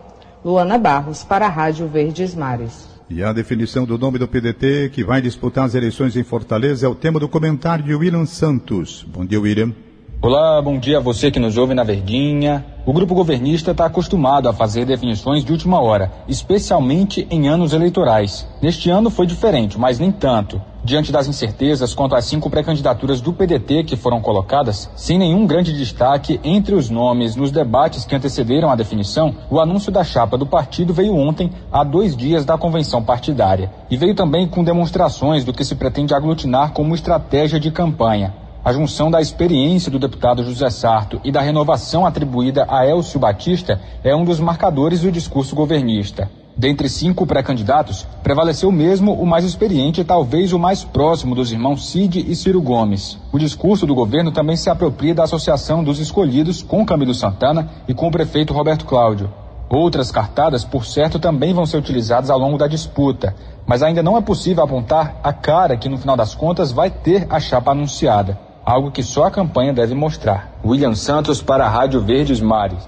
Luana 0.45 0.77
Barros, 0.77 1.23
para 1.23 1.47
a 1.47 1.49
Rádio 1.49 1.87
Verdes 1.87 2.35
Mares. 2.35 2.87
E 3.09 3.23
a 3.23 3.33
definição 3.33 3.83
do 3.83 3.97
nome 3.97 4.19
do 4.19 4.27
PDT 4.27 4.91
que 4.93 5.03
vai 5.03 5.19
disputar 5.19 5.65
as 5.65 5.73
eleições 5.73 6.15
em 6.15 6.23
Fortaleza 6.23 6.85
é 6.85 6.89
o 6.89 6.93
tema 6.93 7.19
do 7.19 7.27
comentário 7.27 7.83
de 7.83 7.95
William 7.95 8.27
Santos. 8.27 9.03
Bom 9.07 9.25
dia, 9.25 9.41
William. 9.41 9.73
Olá, 10.21 10.59
bom 10.59 10.79
dia 10.79 10.97
a 10.97 11.01
você 11.01 11.29
que 11.29 11.39
nos 11.39 11.55
ouve 11.55 11.75
na 11.75 11.83
Verdinha. 11.83 12.65
O 12.83 12.93
grupo 12.93 13.13
governista 13.13 13.71
está 13.71 13.85
acostumado 13.85 14.49
a 14.49 14.53
fazer 14.53 14.85
definições 14.85 15.43
de 15.43 15.51
última 15.51 15.79
hora, 15.79 16.11
especialmente 16.27 17.27
em 17.29 17.47
anos 17.47 17.73
eleitorais. 17.73 18.47
Neste 18.59 18.89
ano 18.89 19.11
foi 19.11 19.27
diferente, 19.27 19.77
mas 19.77 19.99
nem 19.99 20.11
tanto. 20.11 20.59
Diante 20.83 21.11
das 21.11 21.27
incertezas 21.27 21.93
quanto 21.93 22.15
às 22.15 22.25
cinco 22.25 22.49
pré-candidaturas 22.49 23.21
do 23.21 23.33
PDT 23.33 23.83
que 23.83 23.95
foram 23.95 24.19
colocadas, 24.21 24.89
sem 24.95 25.19
nenhum 25.19 25.45
grande 25.45 25.73
destaque 25.73 26.39
entre 26.43 26.73
os 26.73 26.89
nomes 26.89 27.35
nos 27.35 27.51
debates 27.51 28.05
que 28.05 28.15
antecederam 28.15 28.71
a 28.71 28.75
definição, 28.75 29.35
o 29.49 29.59
anúncio 29.59 29.91
da 29.91 30.03
chapa 30.03 30.37
do 30.37 30.45
partido 30.45 30.93
veio 30.93 31.15
ontem, 31.15 31.51
a 31.71 31.83
dois 31.83 32.15
dias 32.15 32.45
da 32.45 32.57
convenção 32.57 33.03
partidária. 33.03 33.71
E 33.91 33.97
veio 33.97 34.15
também 34.15 34.47
com 34.47 34.63
demonstrações 34.63 35.43
do 35.43 35.53
que 35.53 35.65
se 35.65 35.75
pretende 35.75 36.15
aglutinar 36.15 36.71
como 36.71 36.95
estratégia 36.95 37.59
de 37.59 37.69
campanha. 37.69 38.44
A 38.65 38.73
junção 38.73 39.11
da 39.11 39.21
experiência 39.21 39.91
do 39.91 39.99
deputado 39.99 40.43
José 40.43 40.71
Sarto 40.71 41.21
e 41.23 41.31
da 41.31 41.39
renovação 41.39 42.03
atribuída 42.03 42.65
a 42.67 42.83
Elcio 42.83 43.19
Batista 43.19 43.79
é 44.03 44.15
um 44.15 44.25
dos 44.25 44.39
marcadores 44.39 45.01
do 45.01 45.11
discurso 45.11 45.55
governista. 45.55 46.31
Dentre 46.57 46.89
cinco 46.89 47.27
pré-candidatos, 47.27 48.07
prevaleceu 48.23 48.71
mesmo 48.71 49.13
o 49.13 49.23
mais 49.23 49.45
experiente 49.45 50.01
e 50.01 50.03
talvez 50.03 50.51
o 50.51 50.57
mais 50.57 50.83
próximo 50.83 51.35
dos 51.35 51.51
irmãos 51.51 51.91
Cid 51.91 52.25
e 52.27 52.35
Ciro 52.35 52.59
Gomes. 52.59 53.19
O 53.31 53.37
discurso 53.37 53.85
do 53.85 53.93
governo 53.93 54.31
também 54.31 54.57
se 54.57 54.67
apropria 54.67 55.13
da 55.13 55.25
associação 55.25 55.83
dos 55.83 55.99
escolhidos 55.99 56.63
com 56.63 56.83
Camilo 56.83 57.13
Santana 57.13 57.69
e 57.87 57.93
com 57.93 58.07
o 58.07 58.11
prefeito 58.11 58.51
Roberto 58.51 58.85
Cláudio. 58.85 59.31
Outras 59.69 60.09
cartadas, 60.09 60.65
por 60.65 60.87
certo, 60.87 61.19
também 61.19 61.53
vão 61.53 61.67
ser 61.67 61.77
utilizadas 61.77 62.31
ao 62.31 62.39
longo 62.39 62.57
da 62.57 62.65
disputa, 62.65 63.35
mas 63.67 63.83
ainda 63.83 64.01
não 64.01 64.17
é 64.17 64.21
possível 64.21 64.63
apontar 64.63 65.19
a 65.23 65.31
cara 65.31 65.77
que, 65.77 65.87
no 65.87 65.99
final 65.99 66.17
das 66.17 66.33
contas, 66.33 66.71
vai 66.71 66.89
ter 66.89 67.27
a 67.29 67.39
chapa 67.39 67.69
anunciada 67.69 68.44
algo 68.65 68.91
que 68.91 69.03
só 69.03 69.25
a 69.25 69.31
campanha 69.31 69.71
deve 69.71 69.93
mostrar. 69.93 70.59
William 70.65 70.95
Santos 70.95 71.41
para 71.41 71.65
a 71.65 71.69
Rádio 71.69 72.01
Verdes 72.01 72.41
Mares. 72.41 72.87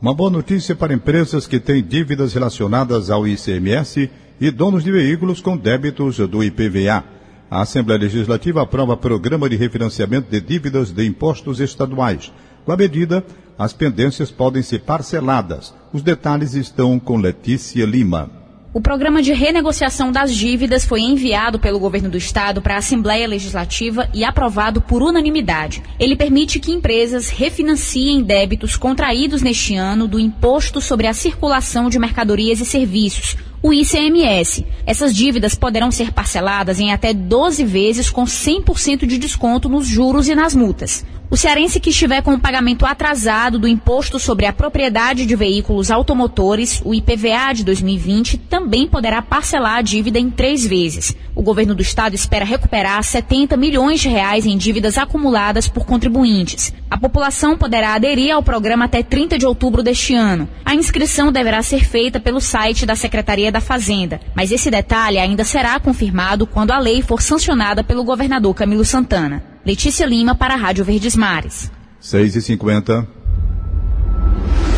Uma 0.00 0.14
boa 0.14 0.30
notícia 0.30 0.74
para 0.74 0.94
empresas 0.94 1.46
que 1.46 1.60
têm 1.60 1.82
dívidas 1.82 2.32
relacionadas 2.32 3.10
ao 3.10 3.28
ICMS 3.28 4.10
e 4.40 4.50
donos 4.50 4.82
de 4.82 4.90
veículos 4.90 5.42
com 5.42 5.56
débitos 5.56 6.16
do 6.16 6.42
IPVA. 6.42 7.04
A 7.50 7.60
Assembleia 7.60 8.00
Legislativa 8.00 8.62
aprova 8.62 8.96
programa 8.96 9.48
de 9.48 9.56
refinanciamento 9.56 10.30
de 10.30 10.40
dívidas 10.40 10.90
de 10.90 11.04
impostos 11.06 11.60
estaduais. 11.60 12.32
Com 12.64 12.72
a 12.72 12.76
medida, 12.76 13.22
as 13.58 13.74
pendências 13.74 14.30
podem 14.30 14.62
ser 14.62 14.80
parceladas. 14.80 15.74
Os 15.92 16.02
detalhes 16.02 16.54
estão 16.54 16.98
com 16.98 17.18
Letícia 17.18 17.84
Lima. 17.84 18.39
O 18.72 18.80
programa 18.80 19.20
de 19.20 19.32
renegociação 19.32 20.12
das 20.12 20.32
dívidas 20.32 20.84
foi 20.84 21.00
enviado 21.00 21.58
pelo 21.58 21.80
governo 21.80 22.08
do 22.08 22.16
estado 22.16 22.62
para 22.62 22.76
a 22.76 22.78
Assembleia 22.78 23.26
Legislativa 23.26 24.08
e 24.14 24.22
aprovado 24.22 24.80
por 24.80 25.02
unanimidade. 25.02 25.82
Ele 25.98 26.14
permite 26.14 26.60
que 26.60 26.70
empresas 26.70 27.30
refinanciem 27.30 28.22
débitos 28.22 28.76
contraídos 28.76 29.42
neste 29.42 29.74
ano 29.74 30.06
do 30.06 30.20
Imposto 30.20 30.80
sobre 30.80 31.08
a 31.08 31.12
Circulação 31.12 31.90
de 31.90 31.98
Mercadorias 31.98 32.60
e 32.60 32.64
Serviços, 32.64 33.36
o 33.62 33.72
ICMS. 33.72 34.66
Essas 34.86 35.14
dívidas 35.14 35.54
poderão 35.54 35.90
ser 35.90 36.12
parceladas 36.12 36.80
em 36.80 36.92
até 36.92 37.12
12 37.12 37.64
vezes 37.64 38.10
com 38.10 38.24
100% 38.24 39.06
de 39.06 39.18
desconto 39.18 39.68
nos 39.68 39.86
juros 39.86 40.28
e 40.28 40.34
nas 40.34 40.54
multas. 40.54 41.04
O 41.30 41.36
cearense 41.36 41.78
que 41.78 41.90
estiver 41.90 42.22
com 42.22 42.34
o 42.34 42.40
pagamento 42.40 42.84
atrasado 42.84 43.56
do 43.56 43.68
Imposto 43.68 44.18
sobre 44.18 44.46
a 44.46 44.52
Propriedade 44.52 45.24
de 45.24 45.36
Veículos 45.36 45.88
Automotores, 45.88 46.82
o 46.84 46.92
IPVA 46.92 47.52
de 47.54 47.62
2020, 47.62 48.36
também 48.36 48.88
poderá 48.88 49.22
parcelar 49.22 49.76
a 49.76 49.82
dívida 49.82 50.18
em 50.18 50.28
três 50.28 50.66
vezes. 50.66 51.16
O 51.32 51.40
governo 51.40 51.72
do 51.72 51.82
estado 51.82 52.14
espera 52.14 52.44
recuperar 52.44 53.00
70 53.04 53.56
milhões 53.56 54.00
de 54.00 54.08
reais 54.08 54.44
em 54.44 54.58
dívidas 54.58 54.98
acumuladas 54.98 55.68
por 55.68 55.86
contribuintes. 55.86 56.74
A 56.90 56.98
população 56.98 57.56
poderá 57.56 57.94
aderir 57.94 58.34
ao 58.34 58.42
programa 58.42 58.86
até 58.86 59.00
30 59.00 59.38
de 59.38 59.46
outubro 59.46 59.80
deste 59.80 60.12
ano. 60.12 60.48
A 60.64 60.74
inscrição 60.74 61.30
deverá 61.30 61.62
ser 61.62 61.84
feita 61.84 62.18
pelo 62.18 62.40
site 62.40 62.84
da 62.84 62.96
Secretaria 62.96 63.52
da 63.52 63.60
Fazenda, 63.60 64.20
mas 64.34 64.50
esse 64.50 64.72
detalhe 64.72 65.16
ainda 65.16 65.44
será 65.44 65.78
confirmado 65.78 66.48
quando 66.48 66.72
a 66.72 66.78
lei 66.80 67.00
for 67.00 67.22
sancionada 67.22 67.84
pelo 67.84 68.02
governador 68.02 68.52
Camilo 68.54 68.84
Santana. 68.84 69.44
Letícia 69.64 70.04
Lima 70.04 70.34
para 70.34 70.54
a 70.54 70.56
Rádio 70.56 70.84
Verdes 70.84 71.14
Mares. 71.14 71.70
6 72.00 72.34
e 72.34 72.42
50 72.42 73.06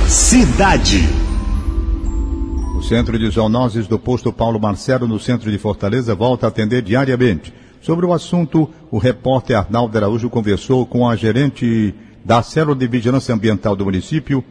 Cidade. 0.06 1.08
O 2.76 2.82
Centro 2.82 3.18
de 3.18 3.30
Zoonoses 3.30 3.86
do 3.86 3.98
Posto 3.98 4.30
Paulo 4.30 4.60
Marcelo, 4.60 5.08
no 5.08 5.18
centro 5.18 5.50
de 5.50 5.56
Fortaleza, 5.56 6.14
volta 6.14 6.46
a 6.46 6.48
atender 6.48 6.82
diariamente. 6.82 7.54
Sobre 7.82 8.06
o 8.06 8.12
assunto, 8.12 8.70
o 8.92 8.96
repórter 8.96 9.58
Arnaldo 9.58 9.98
Araújo 9.98 10.30
conversou 10.30 10.86
com 10.86 11.08
a 11.08 11.16
gerente 11.16 11.92
da 12.24 12.40
Célula 12.40 12.76
de 12.76 12.86
Vigilância 12.86 13.34
Ambiental 13.34 13.74
do 13.74 13.84
município, 13.84 14.44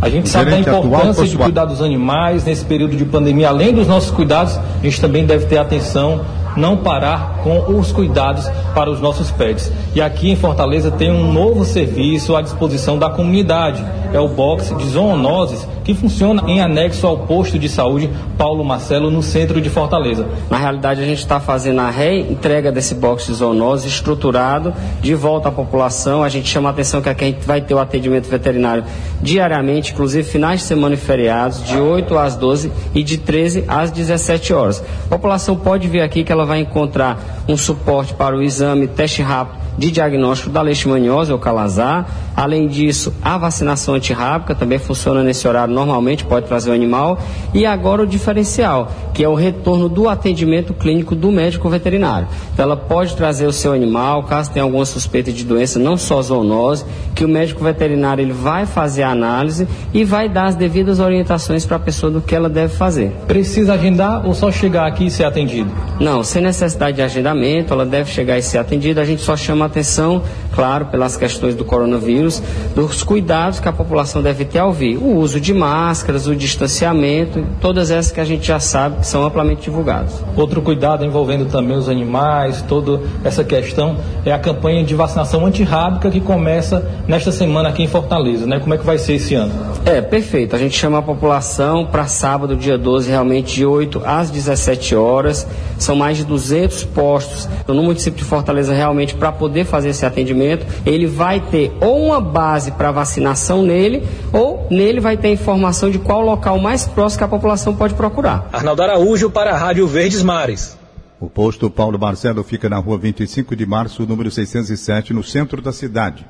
a 0.00 0.08
gente 0.08 0.28
sabe 0.28 0.52
da 0.52 0.60
importância 0.60 1.26
de 1.26 1.36
cuidar 1.36 1.64
dos 1.64 1.82
animais 1.82 2.44
nesse 2.44 2.64
período 2.64 2.96
de 2.96 3.04
pandemia. 3.04 3.48
Além 3.48 3.74
dos 3.74 3.88
nossos 3.88 4.12
cuidados, 4.12 4.56
a 4.56 4.84
gente 4.84 5.00
também 5.00 5.26
deve 5.26 5.46
ter 5.46 5.58
atenção, 5.58 6.24
não 6.56 6.76
parar 6.76 7.40
com 7.42 7.76
os 7.76 7.90
cuidados 7.90 8.48
para 8.74 8.88
os 8.88 9.00
nossos 9.00 9.30
pets. 9.32 9.72
E 9.96 10.00
aqui 10.00 10.30
em 10.30 10.36
Fortaleza 10.36 10.92
tem 10.92 11.10
um 11.10 11.32
novo 11.32 11.64
serviço 11.64 12.36
à 12.36 12.42
disposição 12.42 12.96
da 12.96 13.10
comunidade. 13.10 13.84
É 14.12 14.20
o 14.20 14.28
box 14.28 14.72
de 14.76 14.86
zoonoses 14.86 15.66
que 15.88 15.94
funciona 15.94 16.42
em 16.46 16.60
anexo 16.60 17.06
ao 17.06 17.20
posto 17.20 17.58
de 17.58 17.66
saúde 17.66 18.10
Paulo 18.36 18.62
Marcelo, 18.62 19.10
no 19.10 19.22
centro 19.22 19.58
de 19.58 19.70
Fortaleza. 19.70 20.28
Na 20.50 20.58
realidade, 20.58 21.00
a 21.00 21.06
gente 21.06 21.20
está 21.20 21.40
fazendo 21.40 21.80
a 21.80 21.88
reentrega 21.88 22.70
desse 22.70 22.94
box 22.94 23.24
de 23.24 23.32
zoonose 23.32 23.88
estruturado 23.88 24.74
de 25.00 25.14
volta 25.14 25.48
à 25.48 25.50
população. 25.50 26.22
A 26.22 26.28
gente 26.28 26.46
chama 26.46 26.68
a 26.68 26.72
atenção 26.72 27.00
que 27.00 27.08
aqui 27.08 27.24
a 27.24 27.26
gente 27.28 27.46
vai 27.46 27.62
ter 27.62 27.72
o 27.72 27.78
atendimento 27.78 28.28
veterinário 28.28 28.84
diariamente, 29.22 29.94
inclusive 29.94 30.28
finais 30.28 30.60
de 30.60 30.66
semana 30.66 30.94
e 30.94 30.98
feriados, 30.98 31.64
de 31.64 31.78
8 31.78 32.18
às 32.18 32.36
12 32.36 32.70
e 32.94 33.02
de 33.02 33.16
13 33.16 33.64
às 33.66 33.90
17 33.90 34.52
horas. 34.52 34.84
A 35.06 35.08
população 35.08 35.56
pode 35.56 35.88
vir 35.88 36.02
aqui 36.02 36.22
que 36.22 36.30
ela 36.30 36.44
vai 36.44 36.60
encontrar 36.60 37.18
um 37.48 37.56
suporte 37.56 38.12
para 38.12 38.36
o 38.36 38.42
exame, 38.42 38.86
teste 38.88 39.22
rápido 39.22 39.67
de 39.78 39.90
diagnóstico 39.90 40.50
da 40.50 40.60
leishmaniose 40.60 41.32
ou 41.32 41.38
calazar. 41.38 42.06
Além 42.36 42.66
disso, 42.66 43.14
a 43.22 43.38
vacinação 43.38 43.94
antirrábica 43.94 44.54
também 44.54 44.78
funciona 44.78 45.22
nesse 45.22 45.46
horário 45.46 45.72
normalmente, 45.72 46.24
pode 46.24 46.46
trazer 46.46 46.70
o 46.70 46.74
animal. 46.74 47.18
E 47.54 47.64
agora 47.64 48.02
o 48.02 48.06
diferencial, 48.06 48.90
que 49.14 49.22
é 49.22 49.28
o 49.28 49.34
retorno 49.34 49.88
do 49.88 50.08
atendimento 50.08 50.74
clínico 50.74 51.14
do 51.14 51.30
médico 51.30 51.68
veterinário. 51.68 52.28
Então 52.52 52.64
ela 52.64 52.76
pode 52.76 53.14
trazer 53.16 53.46
o 53.46 53.52
seu 53.52 53.72
animal, 53.72 54.24
caso 54.24 54.50
tenha 54.50 54.64
alguma 54.64 54.84
suspeita 54.84 55.32
de 55.32 55.44
doença, 55.44 55.78
não 55.78 55.96
só 55.96 56.20
zoonose, 56.20 56.84
que 57.14 57.24
o 57.24 57.28
médico 57.28 57.62
veterinário 57.62 58.22
ele 58.22 58.32
vai 58.32 58.66
fazer 58.66 59.04
a 59.04 59.10
análise 59.10 59.68
e 59.94 60.04
vai 60.04 60.28
dar 60.28 60.46
as 60.46 60.56
devidas 60.56 60.98
orientações 60.98 61.64
para 61.64 61.76
a 61.76 61.80
pessoa 61.80 62.10
do 62.10 62.20
que 62.20 62.34
ela 62.34 62.48
deve 62.48 62.74
fazer. 62.74 63.10
Precisa 63.26 63.74
agendar 63.74 64.26
ou 64.26 64.34
só 64.34 64.50
chegar 64.50 64.86
aqui 64.86 65.06
e 65.06 65.10
ser 65.10 65.24
atendido? 65.24 65.70
Não, 66.00 66.22
sem 66.24 66.42
necessidade 66.42 66.96
de 66.96 67.02
agendamento, 67.02 67.72
ela 67.72 67.86
deve 67.86 68.10
chegar 68.10 68.38
e 68.38 68.42
ser 68.42 68.58
atendida. 68.58 69.00
A 69.00 69.04
gente 69.04 69.22
só 69.22 69.36
chama 69.36 69.67
atenção, 69.68 70.22
claro, 70.54 70.86
pelas 70.86 71.16
questões 71.16 71.54
do 71.54 71.64
coronavírus, 71.64 72.42
dos 72.74 73.02
cuidados 73.02 73.60
que 73.60 73.68
a 73.68 73.72
população 73.72 74.22
deve 74.22 74.44
ter 74.44 74.58
ao 74.58 74.72
vir. 74.72 74.96
O 74.96 75.16
uso 75.16 75.40
de 75.40 75.54
máscaras, 75.54 76.26
o 76.26 76.34
distanciamento, 76.34 77.44
todas 77.60 77.90
essas 77.90 78.12
que 78.12 78.20
a 78.20 78.24
gente 78.24 78.46
já 78.46 78.58
sabe 78.58 78.98
que 79.00 79.06
são 79.06 79.22
amplamente 79.22 79.62
divulgadas. 79.62 80.22
Outro 80.36 80.60
cuidado 80.60 81.04
envolvendo 81.04 81.46
também 81.46 81.76
os 81.76 81.88
animais, 81.88 82.62
toda 82.62 83.00
essa 83.24 83.44
questão, 83.44 83.96
é 84.24 84.32
a 84.32 84.38
campanha 84.38 84.82
de 84.84 84.94
vacinação 84.94 85.46
antirrábica 85.46 86.10
que 86.10 86.20
começa 86.20 86.86
nesta 87.06 87.30
semana 87.30 87.68
aqui 87.68 87.82
em 87.82 87.88
Fortaleza, 87.88 88.46
né? 88.46 88.58
Como 88.58 88.74
é 88.74 88.78
que 88.78 88.84
vai 88.84 88.98
ser 88.98 89.14
esse 89.14 89.34
ano? 89.34 89.52
É, 89.84 90.00
perfeito. 90.00 90.56
A 90.56 90.58
gente 90.58 90.76
chama 90.76 90.98
a 90.98 91.02
população 91.02 91.86
para 91.86 92.06
sábado, 92.06 92.56
dia 92.56 92.76
12, 92.76 93.08
realmente 93.08 93.54
de 93.54 93.66
8 93.66 94.02
às 94.04 94.30
17 94.30 94.94
horas. 94.96 95.46
São 95.78 95.94
mais 95.94 96.16
de 96.16 96.24
200 96.24 96.84
postos 96.84 97.48
então, 97.60 97.74
no 97.74 97.82
município 97.82 98.18
de 98.18 98.24
Fortaleza 98.24 98.72
realmente 98.72 99.14
para 99.14 99.30
poder 99.30 99.47
fazer 99.64 99.90
esse 99.90 100.04
atendimento. 100.04 100.66
Ele 100.84 101.06
vai 101.06 101.40
ter 101.40 101.72
ou 101.80 102.06
uma 102.06 102.20
base 102.20 102.72
para 102.72 102.90
vacinação 102.90 103.62
nele, 103.62 104.02
ou 104.32 104.66
nele 104.70 105.00
vai 105.00 105.16
ter 105.16 105.32
informação 105.32 105.90
de 105.90 105.98
qual 105.98 106.22
local 106.22 106.58
mais 106.58 106.86
próximo 106.86 107.18
que 107.18 107.24
a 107.24 107.28
população 107.28 107.74
pode 107.74 107.94
procurar. 107.94 108.48
Arnaldo 108.52 108.82
Araújo 108.82 109.30
para 109.30 109.52
a 109.52 109.58
Rádio 109.58 109.86
Verdes 109.86 110.22
Mares. 110.22 110.78
O 111.20 111.28
posto 111.28 111.68
Paulo 111.68 111.98
Marcelo 111.98 112.44
fica 112.44 112.68
na 112.68 112.78
rua 112.78 112.96
25 112.96 113.56
de 113.56 113.66
março, 113.66 114.06
número 114.06 114.30
607, 114.30 115.12
no 115.12 115.24
centro 115.24 115.60
da 115.60 115.72
cidade. 115.72 116.24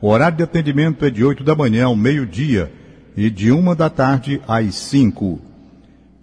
O 0.00 0.08
horário 0.08 0.36
de 0.36 0.42
atendimento 0.42 1.04
é 1.04 1.10
de 1.10 1.24
8 1.24 1.44
da 1.44 1.54
manhã 1.54 1.86
ao 1.86 1.94
meio-dia 1.94 2.72
e 3.16 3.30
de 3.30 3.52
1 3.52 3.76
da 3.76 3.88
tarde 3.88 4.42
às 4.48 4.74
5. 4.74 5.38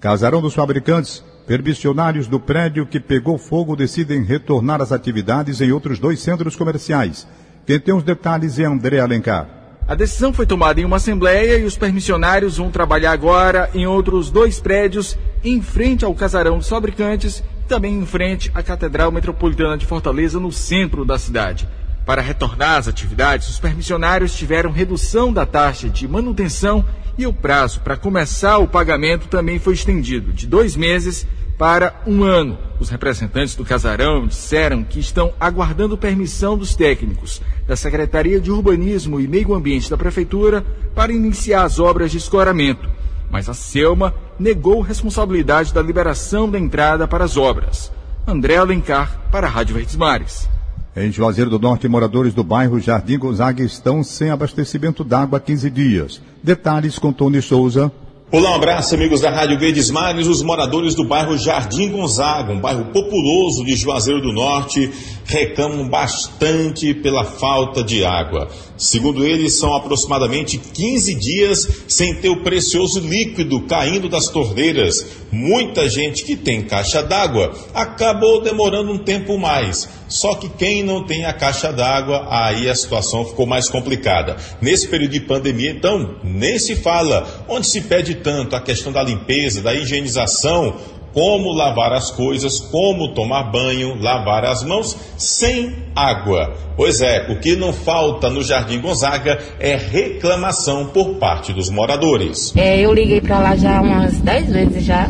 Casarão 0.01 0.41
dos 0.41 0.53
Fabricantes, 0.53 1.23
permissionários 1.49 2.27
do 2.27 2.39
prédio 2.39 2.85
que 2.85 2.99
pegou 2.99 3.35
fogo 3.35 3.75
decidem 3.75 4.23
retornar 4.23 4.83
às 4.83 4.91
atividades 4.91 5.59
em 5.61 5.71
outros 5.71 5.97
dois 5.97 6.19
centros 6.19 6.55
comerciais. 6.55 7.27
Quem 7.65 7.79
tem 7.79 7.91
os 7.91 8.03
detalhes 8.03 8.59
é 8.59 8.65
André 8.65 8.99
Alencar. 8.99 9.49
A 9.87 9.95
decisão 9.95 10.31
foi 10.31 10.45
tomada 10.45 10.79
em 10.79 10.85
uma 10.85 10.97
assembleia 10.97 11.57
e 11.57 11.65
os 11.65 11.75
permissionários 11.75 12.57
vão 12.57 12.69
trabalhar 12.69 13.13
agora 13.13 13.67
em 13.73 13.87
outros 13.87 14.29
dois 14.29 14.59
prédios 14.59 15.17
em 15.43 15.59
frente 15.59 16.05
ao 16.05 16.13
casarão 16.13 16.59
dos 16.59 16.69
fabricantes 16.69 17.39
e 17.39 17.67
também 17.67 17.95
em 17.95 18.05
frente 18.05 18.51
à 18.53 18.61
Catedral 18.61 19.11
Metropolitana 19.11 19.75
de 19.75 19.87
Fortaleza, 19.87 20.39
no 20.39 20.51
centro 20.51 21.03
da 21.03 21.17
cidade. 21.17 21.67
Para 22.05 22.21
retornar 22.21 22.77
às 22.77 22.87
atividades, 22.87 23.49
os 23.49 23.59
permissionários 23.59 24.35
tiveram 24.35 24.69
redução 24.69 25.33
da 25.33 25.47
taxa 25.47 25.89
de 25.89 26.07
manutenção 26.07 26.85
e 27.17 27.25
o 27.25 27.33
prazo 27.33 27.81
para 27.81 27.97
começar 27.97 28.59
o 28.59 28.67
pagamento 28.67 29.27
também 29.27 29.59
foi 29.59 29.73
estendido 29.73 30.31
de 30.31 30.47
dois 30.47 30.75
meses 30.75 31.27
para 31.59 31.93
um 32.07 32.23
ano. 32.23 32.57
Os 32.79 32.89
representantes 32.89 33.53
do 33.53 33.65
casarão 33.65 34.25
disseram 34.25 34.81
que 34.81 34.97
estão 34.97 35.33
aguardando 35.37 35.97
permissão 35.97 36.57
dos 36.57 36.73
técnicos 36.73 37.41
da 37.67 37.75
Secretaria 37.75 38.39
de 38.39 38.49
Urbanismo 38.49 39.19
e 39.19 39.27
Meio 39.27 39.53
Ambiente 39.53 39.89
da 39.89 39.97
Prefeitura 39.97 40.65
para 40.95 41.11
iniciar 41.11 41.63
as 41.63 41.77
obras 41.77 42.11
de 42.11 42.17
escoramento. 42.17 42.89
Mas 43.29 43.49
a 43.49 43.53
Selma 43.53 44.15
negou 44.39 44.79
responsabilidade 44.79 45.73
da 45.73 45.81
liberação 45.81 46.49
da 46.49 46.57
entrada 46.57 47.05
para 47.05 47.25
as 47.25 47.35
obras. 47.35 47.91
André 48.25 48.55
Alencar, 48.55 49.19
para 49.29 49.45
a 49.45 49.49
Rádio 49.49 49.75
Verdes 49.75 49.97
Mares. 49.97 50.49
Em 50.95 51.11
Juazeiro 51.11 51.49
do 51.49 51.59
Norte, 51.59 51.89
moradores 51.89 52.33
do 52.33 52.43
bairro 52.43 52.79
Jardim 52.79 53.19
Gonzaga 53.19 53.63
estão 53.63 54.01
sem 54.01 54.29
abastecimento 54.29 55.03
d'água 55.03 55.37
há 55.37 55.41
15 55.41 55.69
dias. 55.69 56.21
Detalhes 56.41 56.97
com 56.97 57.11
Tony 57.11 57.41
Souza. 57.41 57.91
Olá, 58.31 58.51
um 58.51 58.55
abraço, 58.57 58.93
amigos 58.93 59.21
da 59.21 59.31
Rádio 59.31 59.57
Verdes 59.57 59.89
Mares. 59.89 60.27
Os 60.27 60.43
moradores 60.43 60.93
do 60.93 61.03
bairro 61.03 61.35
Jardim 61.35 61.89
Gonzaga, 61.89 62.53
um 62.53 62.59
bairro 62.59 62.85
populoso 62.93 63.65
de 63.65 63.75
Juazeiro 63.75 64.21
do 64.21 64.31
Norte, 64.31 64.91
reclamam 65.25 65.89
bastante 65.89 66.93
pela 66.93 67.23
falta 67.23 67.83
de 67.83 68.05
água. 68.05 68.47
Segundo 68.79 69.25
eles, 69.25 69.59
são 69.59 69.75
aproximadamente 69.75 70.57
15 70.57 71.13
dias 71.15 71.67
sem 71.85 72.15
ter 72.15 72.29
o 72.29 72.41
precioso 72.41 73.01
líquido 73.01 73.59
caindo 73.63 74.07
das 74.07 74.29
torneiras. 74.29 75.05
Muita 75.29 75.89
gente 75.89 76.23
que 76.23 76.37
tem 76.37 76.61
caixa 76.61 77.03
d'água 77.03 77.53
acabou 77.73 78.41
demorando 78.41 78.93
um 78.93 78.97
tempo 78.97 79.37
mais. 79.37 79.89
Só 80.07 80.35
que 80.35 80.47
quem 80.47 80.81
não 80.81 81.05
tem 81.05 81.25
a 81.25 81.33
caixa 81.33 81.73
d'água, 81.73 82.25
aí 82.29 82.69
a 82.69 82.73
situação 82.73 83.25
ficou 83.25 83.45
mais 83.45 83.67
complicada. 83.67 84.37
Nesse 84.61 84.87
período 84.87 85.11
de 85.11 85.19
pandemia, 85.19 85.71
então, 85.71 86.15
nem 86.23 86.57
se 86.57 86.77
fala. 86.77 87.45
Onde 87.49 87.67
se 87.67 87.81
pede 87.81 88.15
tanto 88.15 88.55
a 88.55 88.61
questão 88.61 88.93
da 88.93 89.03
limpeza, 89.03 89.61
da 89.61 89.73
higienização, 89.73 90.77
como 91.13 91.51
lavar 91.53 91.93
as 91.93 92.11
coisas, 92.11 92.59
como 92.59 93.13
tomar 93.13 93.51
banho, 93.51 93.95
lavar 94.01 94.45
as 94.45 94.63
mãos 94.63 94.97
sem 95.17 95.75
água. 95.95 96.53
Pois 96.75 97.01
é, 97.01 97.27
o 97.29 97.39
que 97.39 97.55
não 97.55 97.73
falta 97.73 98.29
no 98.29 98.41
Jardim 98.41 98.79
Gonzaga 98.79 99.39
é 99.59 99.75
reclamação 99.75 100.87
por 100.87 101.15
parte 101.15 101.51
dos 101.51 101.69
moradores. 101.69 102.53
É, 102.55 102.79
eu 102.79 102.93
liguei 102.93 103.21
para 103.21 103.39
lá 103.39 103.55
já 103.55 103.81
umas 103.81 104.17
10 104.19 104.51
vezes 104.51 104.85
já. 104.85 105.07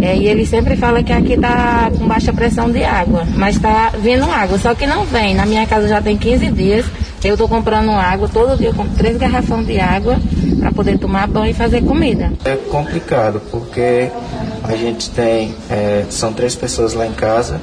É, 0.00 0.16
e 0.16 0.26
ele 0.26 0.46
sempre 0.46 0.76
fala 0.76 1.02
que 1.02 1.12
aqui 1.12 1.36
tá 1.36 1.90
com 1.98 2.06
baixa 2.06 2.32
pressão 2.32 2.70
de 2.70 2.82
água, 2.82 3.26
mas 3.36 3.58
tá 3.58 3.92
vindo 3.98 4.24
água, 4.24 4.56
só 4.58 4.74
que 4.74 4.86
não 4.86 5.04
vem. 5.04 5.34
Na 5.34 5.44
minha 5.44 5.66
casa 5.66 5.88
já 5.88 6.00
tem 6.00 6.16
15 6.16 6.50
dias. 6.52 6.86
Eu 7.22 7.36
tô 7.36 7.46
comprando 7.46 7.90
água, 7.90 8.28
todo 8.32 8.56
dia 8.56 8.68
eu 8.68 8.74
compro 8.74 8.94
três 8.96 9.16
garrafões 9.18 9.66
de 9.66 9.78
água 9.78 10.16
para 10.58 10.72
poder 10.72 10.98
tomar 10.98 11.26
banho 11.26 11.50
e 11.50 11.54
fazer 11.54 11.82
comida. 11.82 12.32
É 12.44 12.56
complicado 12.56 13.42
porque 13.50 14.10
a 14.64 14.74
gente 14.74 15.10
tem, 15.10 15.54
é, 15.68 16.04
são 16.08 16.32
três 16.32 16.54
pessoas 16.54 16.94
lá 16.94 17.06
em 17.06 17.12
casa 17.12 17.60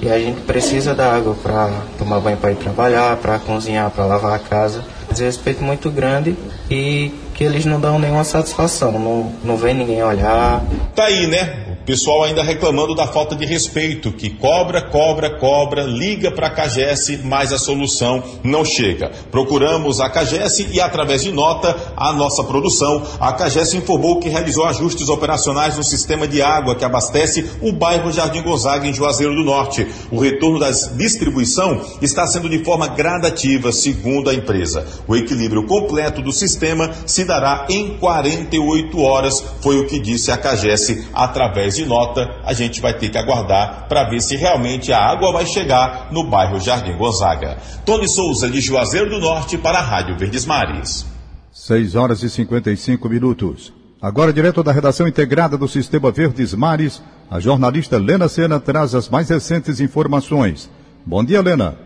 e 0.00 0.08
a 0.08 0.18
gente 0.18 0.40
precisa 0.42 0.94
da 0.94 1.12
água 1.12 1.34
para 1.42 1.70
tomar 1.98 2.20
banho 2.20 2.36
para 2.36 2.52
ir 2.52 2.56
trabalhar, 2.56 3.16
para 3.16 3.38
cozinhar, 3.38 3.90
para 3.90 4.04
lavar 4.04 4.34
a 4.34 4.38
casa. 4.38 4.82
Desrespeito 5.10 5.64
muito 5.64 5.90
grande 5.90 6.36
e 6.70 7.12
que 7.34 7.42
eles 7.42 7.64
não 7.64 7.80
dão 7.80 7.98
nenhuma 7.98 8.22
satisfação, 8.22 8.92
não, 8.92 9.32
não 9.42 9.56
vem 9.56 9.74
ninguém 9.74 10.02
olhar. 10.02 10.62
Tá 10.94 11.04
aí, 11.04 11.26
né? 11.26 11.69
Pessoal 11.84 12.24
ainda 12.24 12.42
reclamando 12.42 12.94
da 12.94 13.06
falta 13.06 13.34
de 13.34 13.44
respeito, 13.44 14.12
que 14.12 14.30
cobra, 14.30 14.82
cobra, 14.82 15.30
cobra, 15.38 15.82
liga 15.82 16.30
para 16.30 16.48
a 16.48 16.50
CAGES, 16.50 17.22
mas 17.24 17.52
a 17.52 17.58
solução 17.58 18.22
não 18.42 18.64
chega. 18.64 19.10
Procuramos 19.30 20.00
a 20.00 20.08
CAGES 20.08 20.66
e, 20.72 20.80
através 20.80 21.22
de 21.22 21.32
nota, 21.32 21.76
a 21.96 22.12
nossa 22.12 22.44
produção, 22.44 23.02
a 23.18 23.32
CAGES 23.32 23.74
informou 23.74 24.20
que 24.20 24.28
realizou 24.28 24.64
ajustes 24.64 25.08
operacionais 25.08 25.76
no 25.76 25.84
sistema 25.84 26.26
de 26.26 26.42
água 26.42 26.74
que 26.76 26.84
abastece 26.84 27.50
o 27.60 27.72
bairro 27.72 28.12
Jardim 28.12 28.42
Gonzaga, 28.42 28.86
em 28.86 28.94
Juazeiro 28.94 29.34
do 29.34 29.44
Norte. 29.44 29.86
O 30.10 30.18
retorno 30.18 30.58
da 30.58 30.70
distribuição 30.70 31.80
está 32.00 32.26
sendo 32.26 32.48
de 32.48 32.62
forma 32.64 32.88
gradativa, 32.88 33.72
segundo 33.72 34.30
a 34.30 34.34
empresa. 34.34 34.86
O 35.06 35.16
equilíbrio 35.16 35.66
completo 35.66 36.22
do 36.22 36.32
sistema 36.32 36.90
se 37.06 37.24
dará 37.24 37.66
em 37.68 37.96
48 37.98 39.00
horas, 39.00 39.42
foi 39.60 39.78
o 39.78 39.86
que 39.86 39.98
disse 39.98 40.30
a 40.30 40.36
CAGES 40.36 41.06
através 41.12 41.69
de 41.74 41.80
de 41.80 41.86
nota, 41.86 42.40
a 42.44 42.52
gente 42.52 42.80
vai 42.80 42.92
ter 42.94 43.08
que 43.08 43.18
aguardar 43.18 43.86
para 43.88 44.08
ver 44.08 44.20
se 44.20 44.36
realmente 44.36 44.92
a 44.92 44.98
água 44.98 45.32
vai 45.32 45.46
chegar 45.46 46.08
no 46.12 46.24
bairro 46.24 46.60
Jardim 46.60 46.96
Gonzaga. 46.96 47.56
Tony 47.84 48.08
Souza, 48.08 48.48
de 48.50 48.60
Juazeiro 48.60 49.10
do 49.10 49.18
Norte, 49.18 49.56
para 49.56 49.78
a 49.78 49.82
Rádio 49.82 50.16
Verdes 50.16 50.44
Mares. 50.44 51.06
6 51.50 51.96
horas 51.96 52.22
e 52.22 52.30
55 52.30 53.08
minutos. 53.08 53.72
Agora, 54.00 54.32
direto 54.32 54.62
da 54.62 54.72
redação 54.72 55.06
integrada 55.06 55.58
do 55.58 55.68
Sistema 55.68 56.10
Verdes 56.10 56.54
Mares, 56.54 57.02
a 57.30 57.40
jornalista 57.40 57.98
Lena 57.98 58.28
Sena 58.28 58.60
traz 58.60 58.94
as 58.94 59.08
mais 59.08 59.28
recentes 59.28 59.80
informações. 59.80 60.70
Bom 61.04 61.24
dia, 61.24 61.40
Lena. 61.40 61.76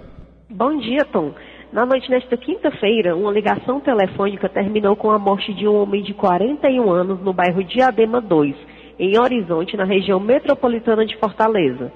Bom 0.51 0.77
dia, 0.79 1.05
Tom. 1.07 1.33
Na 1.73 1.85
noite 1.85 2.09
desta 2.09 2.37
quinta-feira, 2.37 3.17
uma 3.17 3.33
ligação 3.33 3.81
telefônica 3.81 4.49
terminou 4.49 4.95
com 4.95 5.11
a 5.11 5.19
morte 5.19 5.53
de 5.55 5.67
um 5.67 5.75
homem 5.75 6.05
de 6.05 6.15
41 6.15 6.89
anos 6.89 7.21
no 7.21 7.33
bairro 7.33 7.65
Diadema 7.65 8.21
2, 8.21 8.55
em 8.99 9.19
Horizonte, 9.19 9.77
na 9.77 9.85
região 9.85 10.21
metropolitana 10.21 11.05
de 11.05 11.17
Fortaleza. 11.17 11.93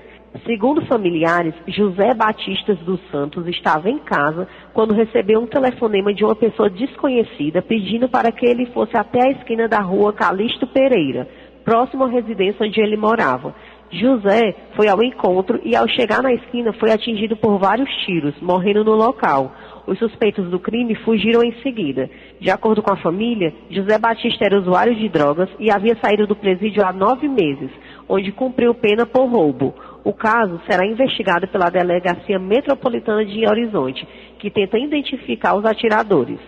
Segundo 0.47 0.85
familiares, 0.87 1.55
José 1.67 2.13
Batistas 2.15 2.79
dos 2.81 3.01
Santos 3.11 3.47
estava 3.47 3.89
em 3.89 3.99
casa 3.99 4.47
quando 4.75 4.95
recebeu 4.95 5.41
um 5.41 5.47
telefonema 5.47 6.13
de 6.13 6.25
uma 6.25 6.37
pessoa 6.37 6.69
desconhecida 6.69 7.63
pedindo 7.63 8.09
para 8.09 8.31
que 8.31 8.47
ele 8.47 8.67
fosse 8.67 8.97
até 8.97 9.27
a 9.27 9.33
esquina 9.33 9.67
da 9.67 9.81
rua 9.81 10.13
Calixto 10.13 10.67
Pereira, 10.67 11.27
próximo 11.65 12.05
à 12.05 12.09
residência 12.09 12.67
onde 12.67 12.81
ele 12.81 12.97
morava. 12.97 13.55
José 13.91 14.55
foi 14.77 14.87
ao 14.87 15.03
encontro 15.03 15.61
e, 15.65 15.75
ao 15.75 15.89
chegar 15.89 16.23
na 16.23 16.33
esquina, 16.33 16.73
foi 16.75 16.91
atingido 16.91 17.37
por 17.37 17.59
vários 17.59 17.89
tiros, 18.05 18.35
morrendo 18.41 18.85
no 18.85 18.95
local. 18.95 19.53
Os 19.89 19.99
suspeitos 19.99 20.51
do 20.51 20.61
crime 20.61 20.95
fugiram 20.97 21.43
em 21.43 21.51
seguida. 21.63 22.11
De 22.39 22.51
acordo 22.51 22.83
com 22.83 22.93
a 22.93 22.99
família, 22.99 23.55
José 23.71 23.97
Batista 23.97 24.45
era 24.45 24.61
usuário 24.61 24.95
de 24.95 25.09
drogas 25.09 25.49
e 25.59 25.71
havia 25.71 25.97
saído 25.97 26.27
do 26.27 26.37
presídio 26.37 26.85
há 26.85 26.93
nove 26.93 27.27
meses, 27.27 27.71
onde 28.07 28.31
cumpriu 28.31 28.75
pena 28.75 29.07
por 29.07 29.25
roubo. 29.25 29.75
O 30.05 30.13
caso 30.13 30.61
será 30.69 30.87
investigado 30.87 31.49
pela 31.49 31.71
Delegacia 31.71 32.39
Metropolitana 32.39 33.25
de 33.25 33.49
Horizonte, 33.49 34.07
que 34.39 34.51
tenta 34.51 34.79
identificar 34.79 35.57
os 35.57 35.65
atiradores. 35.65 36.39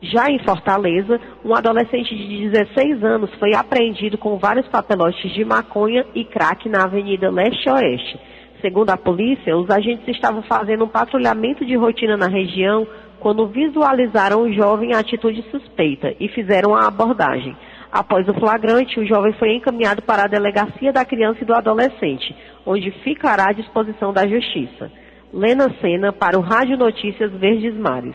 Já 0.00 0.30
em 0.30 0.38
Fortaleza, 0.38 1.20
um 1.44 1.54
adolescente 1.54 2.16
de 2.16 2.48
16 2.48 3.04
anos 3.04 3.30
foi 3.34 3.54
apreendido 3.54 4.16
com 4.16 4.38
vários 4.38 4.66
papelotes 4.68 5.30
de 5.34 5.44
maconha 5.44 6.06
e 6.14 6.24
crack 6.24 6.66
na 6.70 6.84
Avenida 6.84 7.30
Leste-Oeste. 7.30 8.18
Segundo 8.60 8.90
a 8.90 8.96
polícia, 8.96 9.56
os 9.56 9.70
agentes 9.70 10.06
estavam 10.08 10.42
fazendo 10.42 10.84
um 10.84 10.88
patrulhamento 10.88 11.64
de 11.64 11.76
rotina 11.76 12.16
na 12.16 12.26
região 12.26 12.86
quando 13.20 13.46
visualizaram 13.46 14.42
o 14.42 14.52
jovem 14.52 14.90
em 14.90 14.94
atitude 14.94 15.44
suspeita 15.50 16.14
e 16.18 16.28
fizeram 16.28 16.74
a 16.74 16.86
abordagem. 16.86 17.56
Após 17.90 18.28
o 18.28 18.34
flagrante, 18.34 19.00
o 19.00 19.06
jovem 19.06 19.32
foi 19.34 19.54
encaminhado 19.54 20.02
para 20.02 20.24
a 20.24 20.28
delegacia 20.28 20.92
da 20.92 21.04
criança 21.04 21.38
e 21.42 21.44
do 21.44 21.54
adolescente, 21.54 22.34
onde 22.66 22.90
ficará 23.02 23.50
à 23.50 23.52
disposição 23.52 24.12
da 24.12 24.26
justiça. 24.26 24.90
Lena 25.32 25.72
Sena 25.80 26.12
para 26.12 26.38
o 26.38 26.42
Rádio 26.42 26.76
Notícias 26.76 27.30
Verdes 27.32 27.74
Mares. 27.76 28.14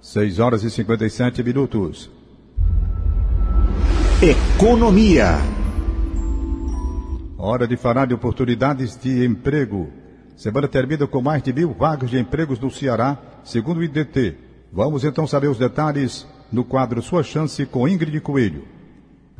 6 0.00 0.38
horas 0.38 0.62
e 0.62 0.70
57 0.70 1.42
minutos. 1.42 2.10
Economia. 4.22 5.57
Hora 7.40 7.68
de 7.68 7.76
falar 7.76 8.08
de 8.08 8.14
oportunidades 8.14 8.96
de 9.00 9.24
emprego. 9.24 9.92
Semana 10.36 10.66
termina 10.66 11.06
com 11.06 11.22
mais 11.22 11.40
de 11.40 11.52
mil 11.52 11.72
vagas 11.72 12.10
de 12.10 12.18
empregos 12.18 12.58
no 12.58 12.68
Ceará, 12.68 13.16
segundo 13.44 13.78
o 13.78 13.84
IDT. 13.84 14.36
Vamos 14.72 15.04
então 15.04 15.24
saber 15.24 15.46
os 15.46 15.56
detalhes 15.56 16.26
no 16.50 16.64
quadro 16.64 17.00
Sua 17.00 17.22
Chance 17.22 17.64
com 17.64 17.86
Ingrid 17.86 18.20
Coelho. 18.20 18.66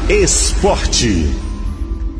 Esporte. 0.10 1.28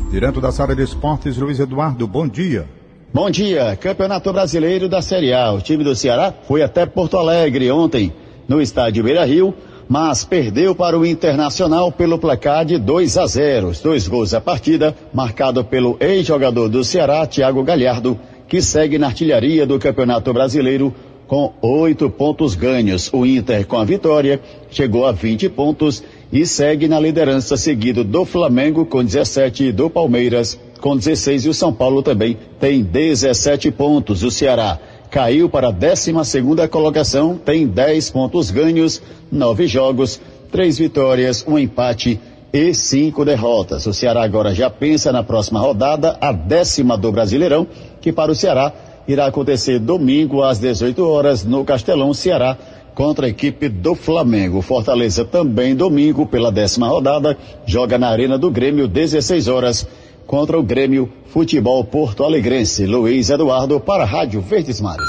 Direto 0.08 0.40
da 0.40 0.52
sala 0.52 0.74
de 0.76 0.84
esportes, 0.84 1.36
Luiz 1.36 1.58
Eduardo, 1.58 2.06
bom 2.06 2.28
dia. 2.28 2.68
Bom 3.12 3.28
dia, 3.28 3.76
Campeonato 3.76 4.32
Brasileiro 4.32 4.88
da 4.88 5.02
Série 5.02 5.32
A. 5.32 5.50
O 5.50 5.60
time 5.60 5.82
do 5.82 5.96
Ceará 5.96 6.32
foi 6.46 6.62
até 6.62 6.86
Porto 6.86 7.18
Alegre 7.18 7.68
ontem, 7.72 8.12
no 8.46 8.62
estádio 8.62 9.02
Beira 9.02 9.24
Rio, 9.24 9.52
mas 9.88 10.24
perdeu 10.24 10.76
para 10.76 10.96
o 10.96 11.04
Internacional 11.04 11.90
pelo 11.90 12.18
placar 12.18 12.64
de 12.64 12.78
2 12.78 13.18
a 13.18 13.26
0. 13.26 13.68
Os 13.68 13.80
dois 13.80 14.06
gols 14.06 14.30
da 14.30 14.40
partida, 14.40 14.94
marcado 15.12 15.64
pelo 15.64 15.96
ex-jogador 15.98 16.68
do 16.68 16.84
Ceará, 16.84 17.26
Thiago 17.26 17.64
Galhardo, 17.64 18.16
que 18.46 18.62
segue 18.62 18.96
na 18.96 19.08
artilharia 19.08 19.66
do 19.66 19.76
Campeonato 19.76 20.32
Brasileiro 20.32 20.94
com 21.26 21.52
oito 21.60 22.08
pontos 22.10 22.54
ganhos. 22.54 23.10
O 23.12 23.26
Inter, 23.26 23.66
com 23.66 23.78
a 23.78 23.84
vitória, 23.84 24.40
chegou 24.70 25.06
a 25.06 25.12
20 25.12 25.48
pontos 25.48 26.02
e 26.32 26.46
segue 26.46 26.88
na 26.88 26.98
liderança, 26.98 27.56
seguido 27.56 28.04
do 28.04 28.24
Flamengo 28.24 28.86
com 28.86 29.04
17 29.04 29.64
e 29.64 29.72
do 29.72 29.88
Palmeiras 29.88 30.58
com 30.80 30.96
16 30.96 31.46
e 31.46 31.48
o 31.48 31.54
São 31.54 31.72
Paulo 31.72 32.02
também 32.02 32.36
tem 32.60 32.82
17 32.82 33.70
pontos. 33.72 34.22
O 34.22 34.30
Ceará 34.30 34.78
caiu 35.10 35.48
para 35.48 35.68
a 35.68 35.70
12 35.70 36.12
segunda 36.24 36.68
colocação, 36.68 37.36
tem 37.36 37.66
10 37.66 38.10
pontos 38.10 38.50
ganhos, 38.50 39.02
nove 39.30 39.66
jogos, 39.66 40.20
três 40.50 40.78
vitórias, 40.78 41.44
um 41.46 41.58
empate 41.58 42.20
e 42.52 42.72
cinco 42.74 43.24
derrotas. 43.24 43.86
O 43.86 43.92
Ceará 43.92 44.22
agora 44.22 44.54
já 44.54 44.70
pensa 44.70 45.12
na 45.12 45.22
próxima 45.22 45.60
rodada, 45.60 46.16
a 46.20 46.32
décima 46.32 46.96
do 46.96 47.10
Brasileirão, 47.10 47.66
que 48.00 48.12
para 48.12 48.32
o 48.32 48.34
Ceará 48.34 48.72
irá 49.06 49.26
acontecer 49.26 49.78
domingo 49.78 50.42
às 50.42 50.58
18 50.58 51.06
horas 51.06 51.44
no 51.44 51.64
Castelão, 51.64 52.12
Ceará, 52.12 52.56
contra 52.94 53.26
a 53.26 53.28
equipe 53.28 53.68
do 53.68 53.94
Flamengo. 53.94 54.62
Fortaleza 54.62 55.24
também 55.24 55.76
domingo 55.76 56.26
pela 56.26 56.50
décima 56.50 56.88
rodada 56.88 57.36
joga 57.66 57.98
na 57.98 58.08
Arena 58.08 58.38
do 58.38 58.50
Grêmio 58.50 58.88
16 58.88 59.48
horas 59.48 59.86
contra 60.26 60.58
o 60.58 60.62
Grêmio 60.62 61.12
Futebol 61.28 61.84
Porto 61.84 62.24
Alegrense. 62.24 62.86
Luiz 62.86 63.30
Eduardo 63.30 63.78
para 63.78 64.04
a 64.04 64.06
Rádio 64.06 64.40
Verdes 64.40 64.80
Mares. 64.80 65.06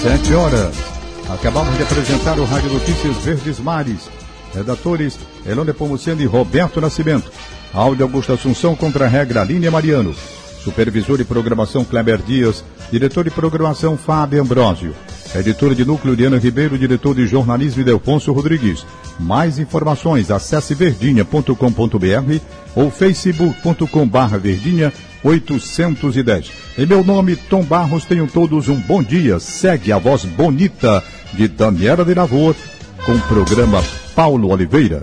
Sete 0.00 0.32
horas. 0.34 0.74
Acabamos 1.28 1.76
de 1.76 1.82
apresentar 1.82 2.38
o 2.38 2.44
Rádio 2.44 2.72
Notícias 2.72 3.16
Verdes 3.16 3.58
Mares. 3.58 4.08
Redatores 4.54 5.18
Elone 5.46 5.72
Pomuceno 5.72 6.20
e 6.20 6.26
Roberto 6.26 6.80
Nascimento. 6.80 7.30
Áudio 7.74 8.04
Augusto 8.04 8.32
Assunção 8.32 8.76
contra 8.76 9.06
a 9.06 9.08
regra 9.08 9.42
Línia 9.42 9.70
Mariano. 9.70 10.14
Supervisor 10.62 11.18
de 11.18 11.24
Programação 11.24 11.84
Kleber 11.84 12.18
Dias, 12.22 12.64
diretor 12.90 13.24
de 13.24 13.30
Programação 13.30 13.96
Fábio 13.96 14.40
Ambrosio, 14.40 14.94
editora 15.34 15.74
de 15.74 15.84
núcleo 15.84 16.16
Diana 16.16 16.38
Ribeiro, 16.38 16.78
diretor 16.78 17.14
de 17.14 17.26
jornalismo 17.26 17.82
Delfonso 17.82 18.32
Rodrigues. 18.32 18.86
Mais 19.18 19.58
informações, 19.58 20.30
acesse 20.30 20.74
verdinha.com.br 20.74 22.40
ou 22.74 22.90
facebook.com 22.90 24.08
barra 24.08 24.38
verdinha 24.38 24.92
810. 25.24 26.50
Em 26.78 26.86
meu 26.86 27.04
nome, 27.04 27.36
Tom 27.36 27.62
Barros, 27.62 28.04
tenham 28.04 28.26
todos 28.26 28.68
um 28.68 28.76
bom 28.76 29.02
dia. 29.02 29.38
Segue 29.38 29.92
a 29.92 29.98
voz 29.98 30.24
bonita 30.24 31.02
de 31.32 31.48
Daniela 31.48 32.04
de 32.04 32.14
Lavor 32.14 32.54
com 33.04 33.12
o 33.12 33.20
programa 33.22 33.82
Paulo 34.14 34.50
Oliveira. 34.50 35.02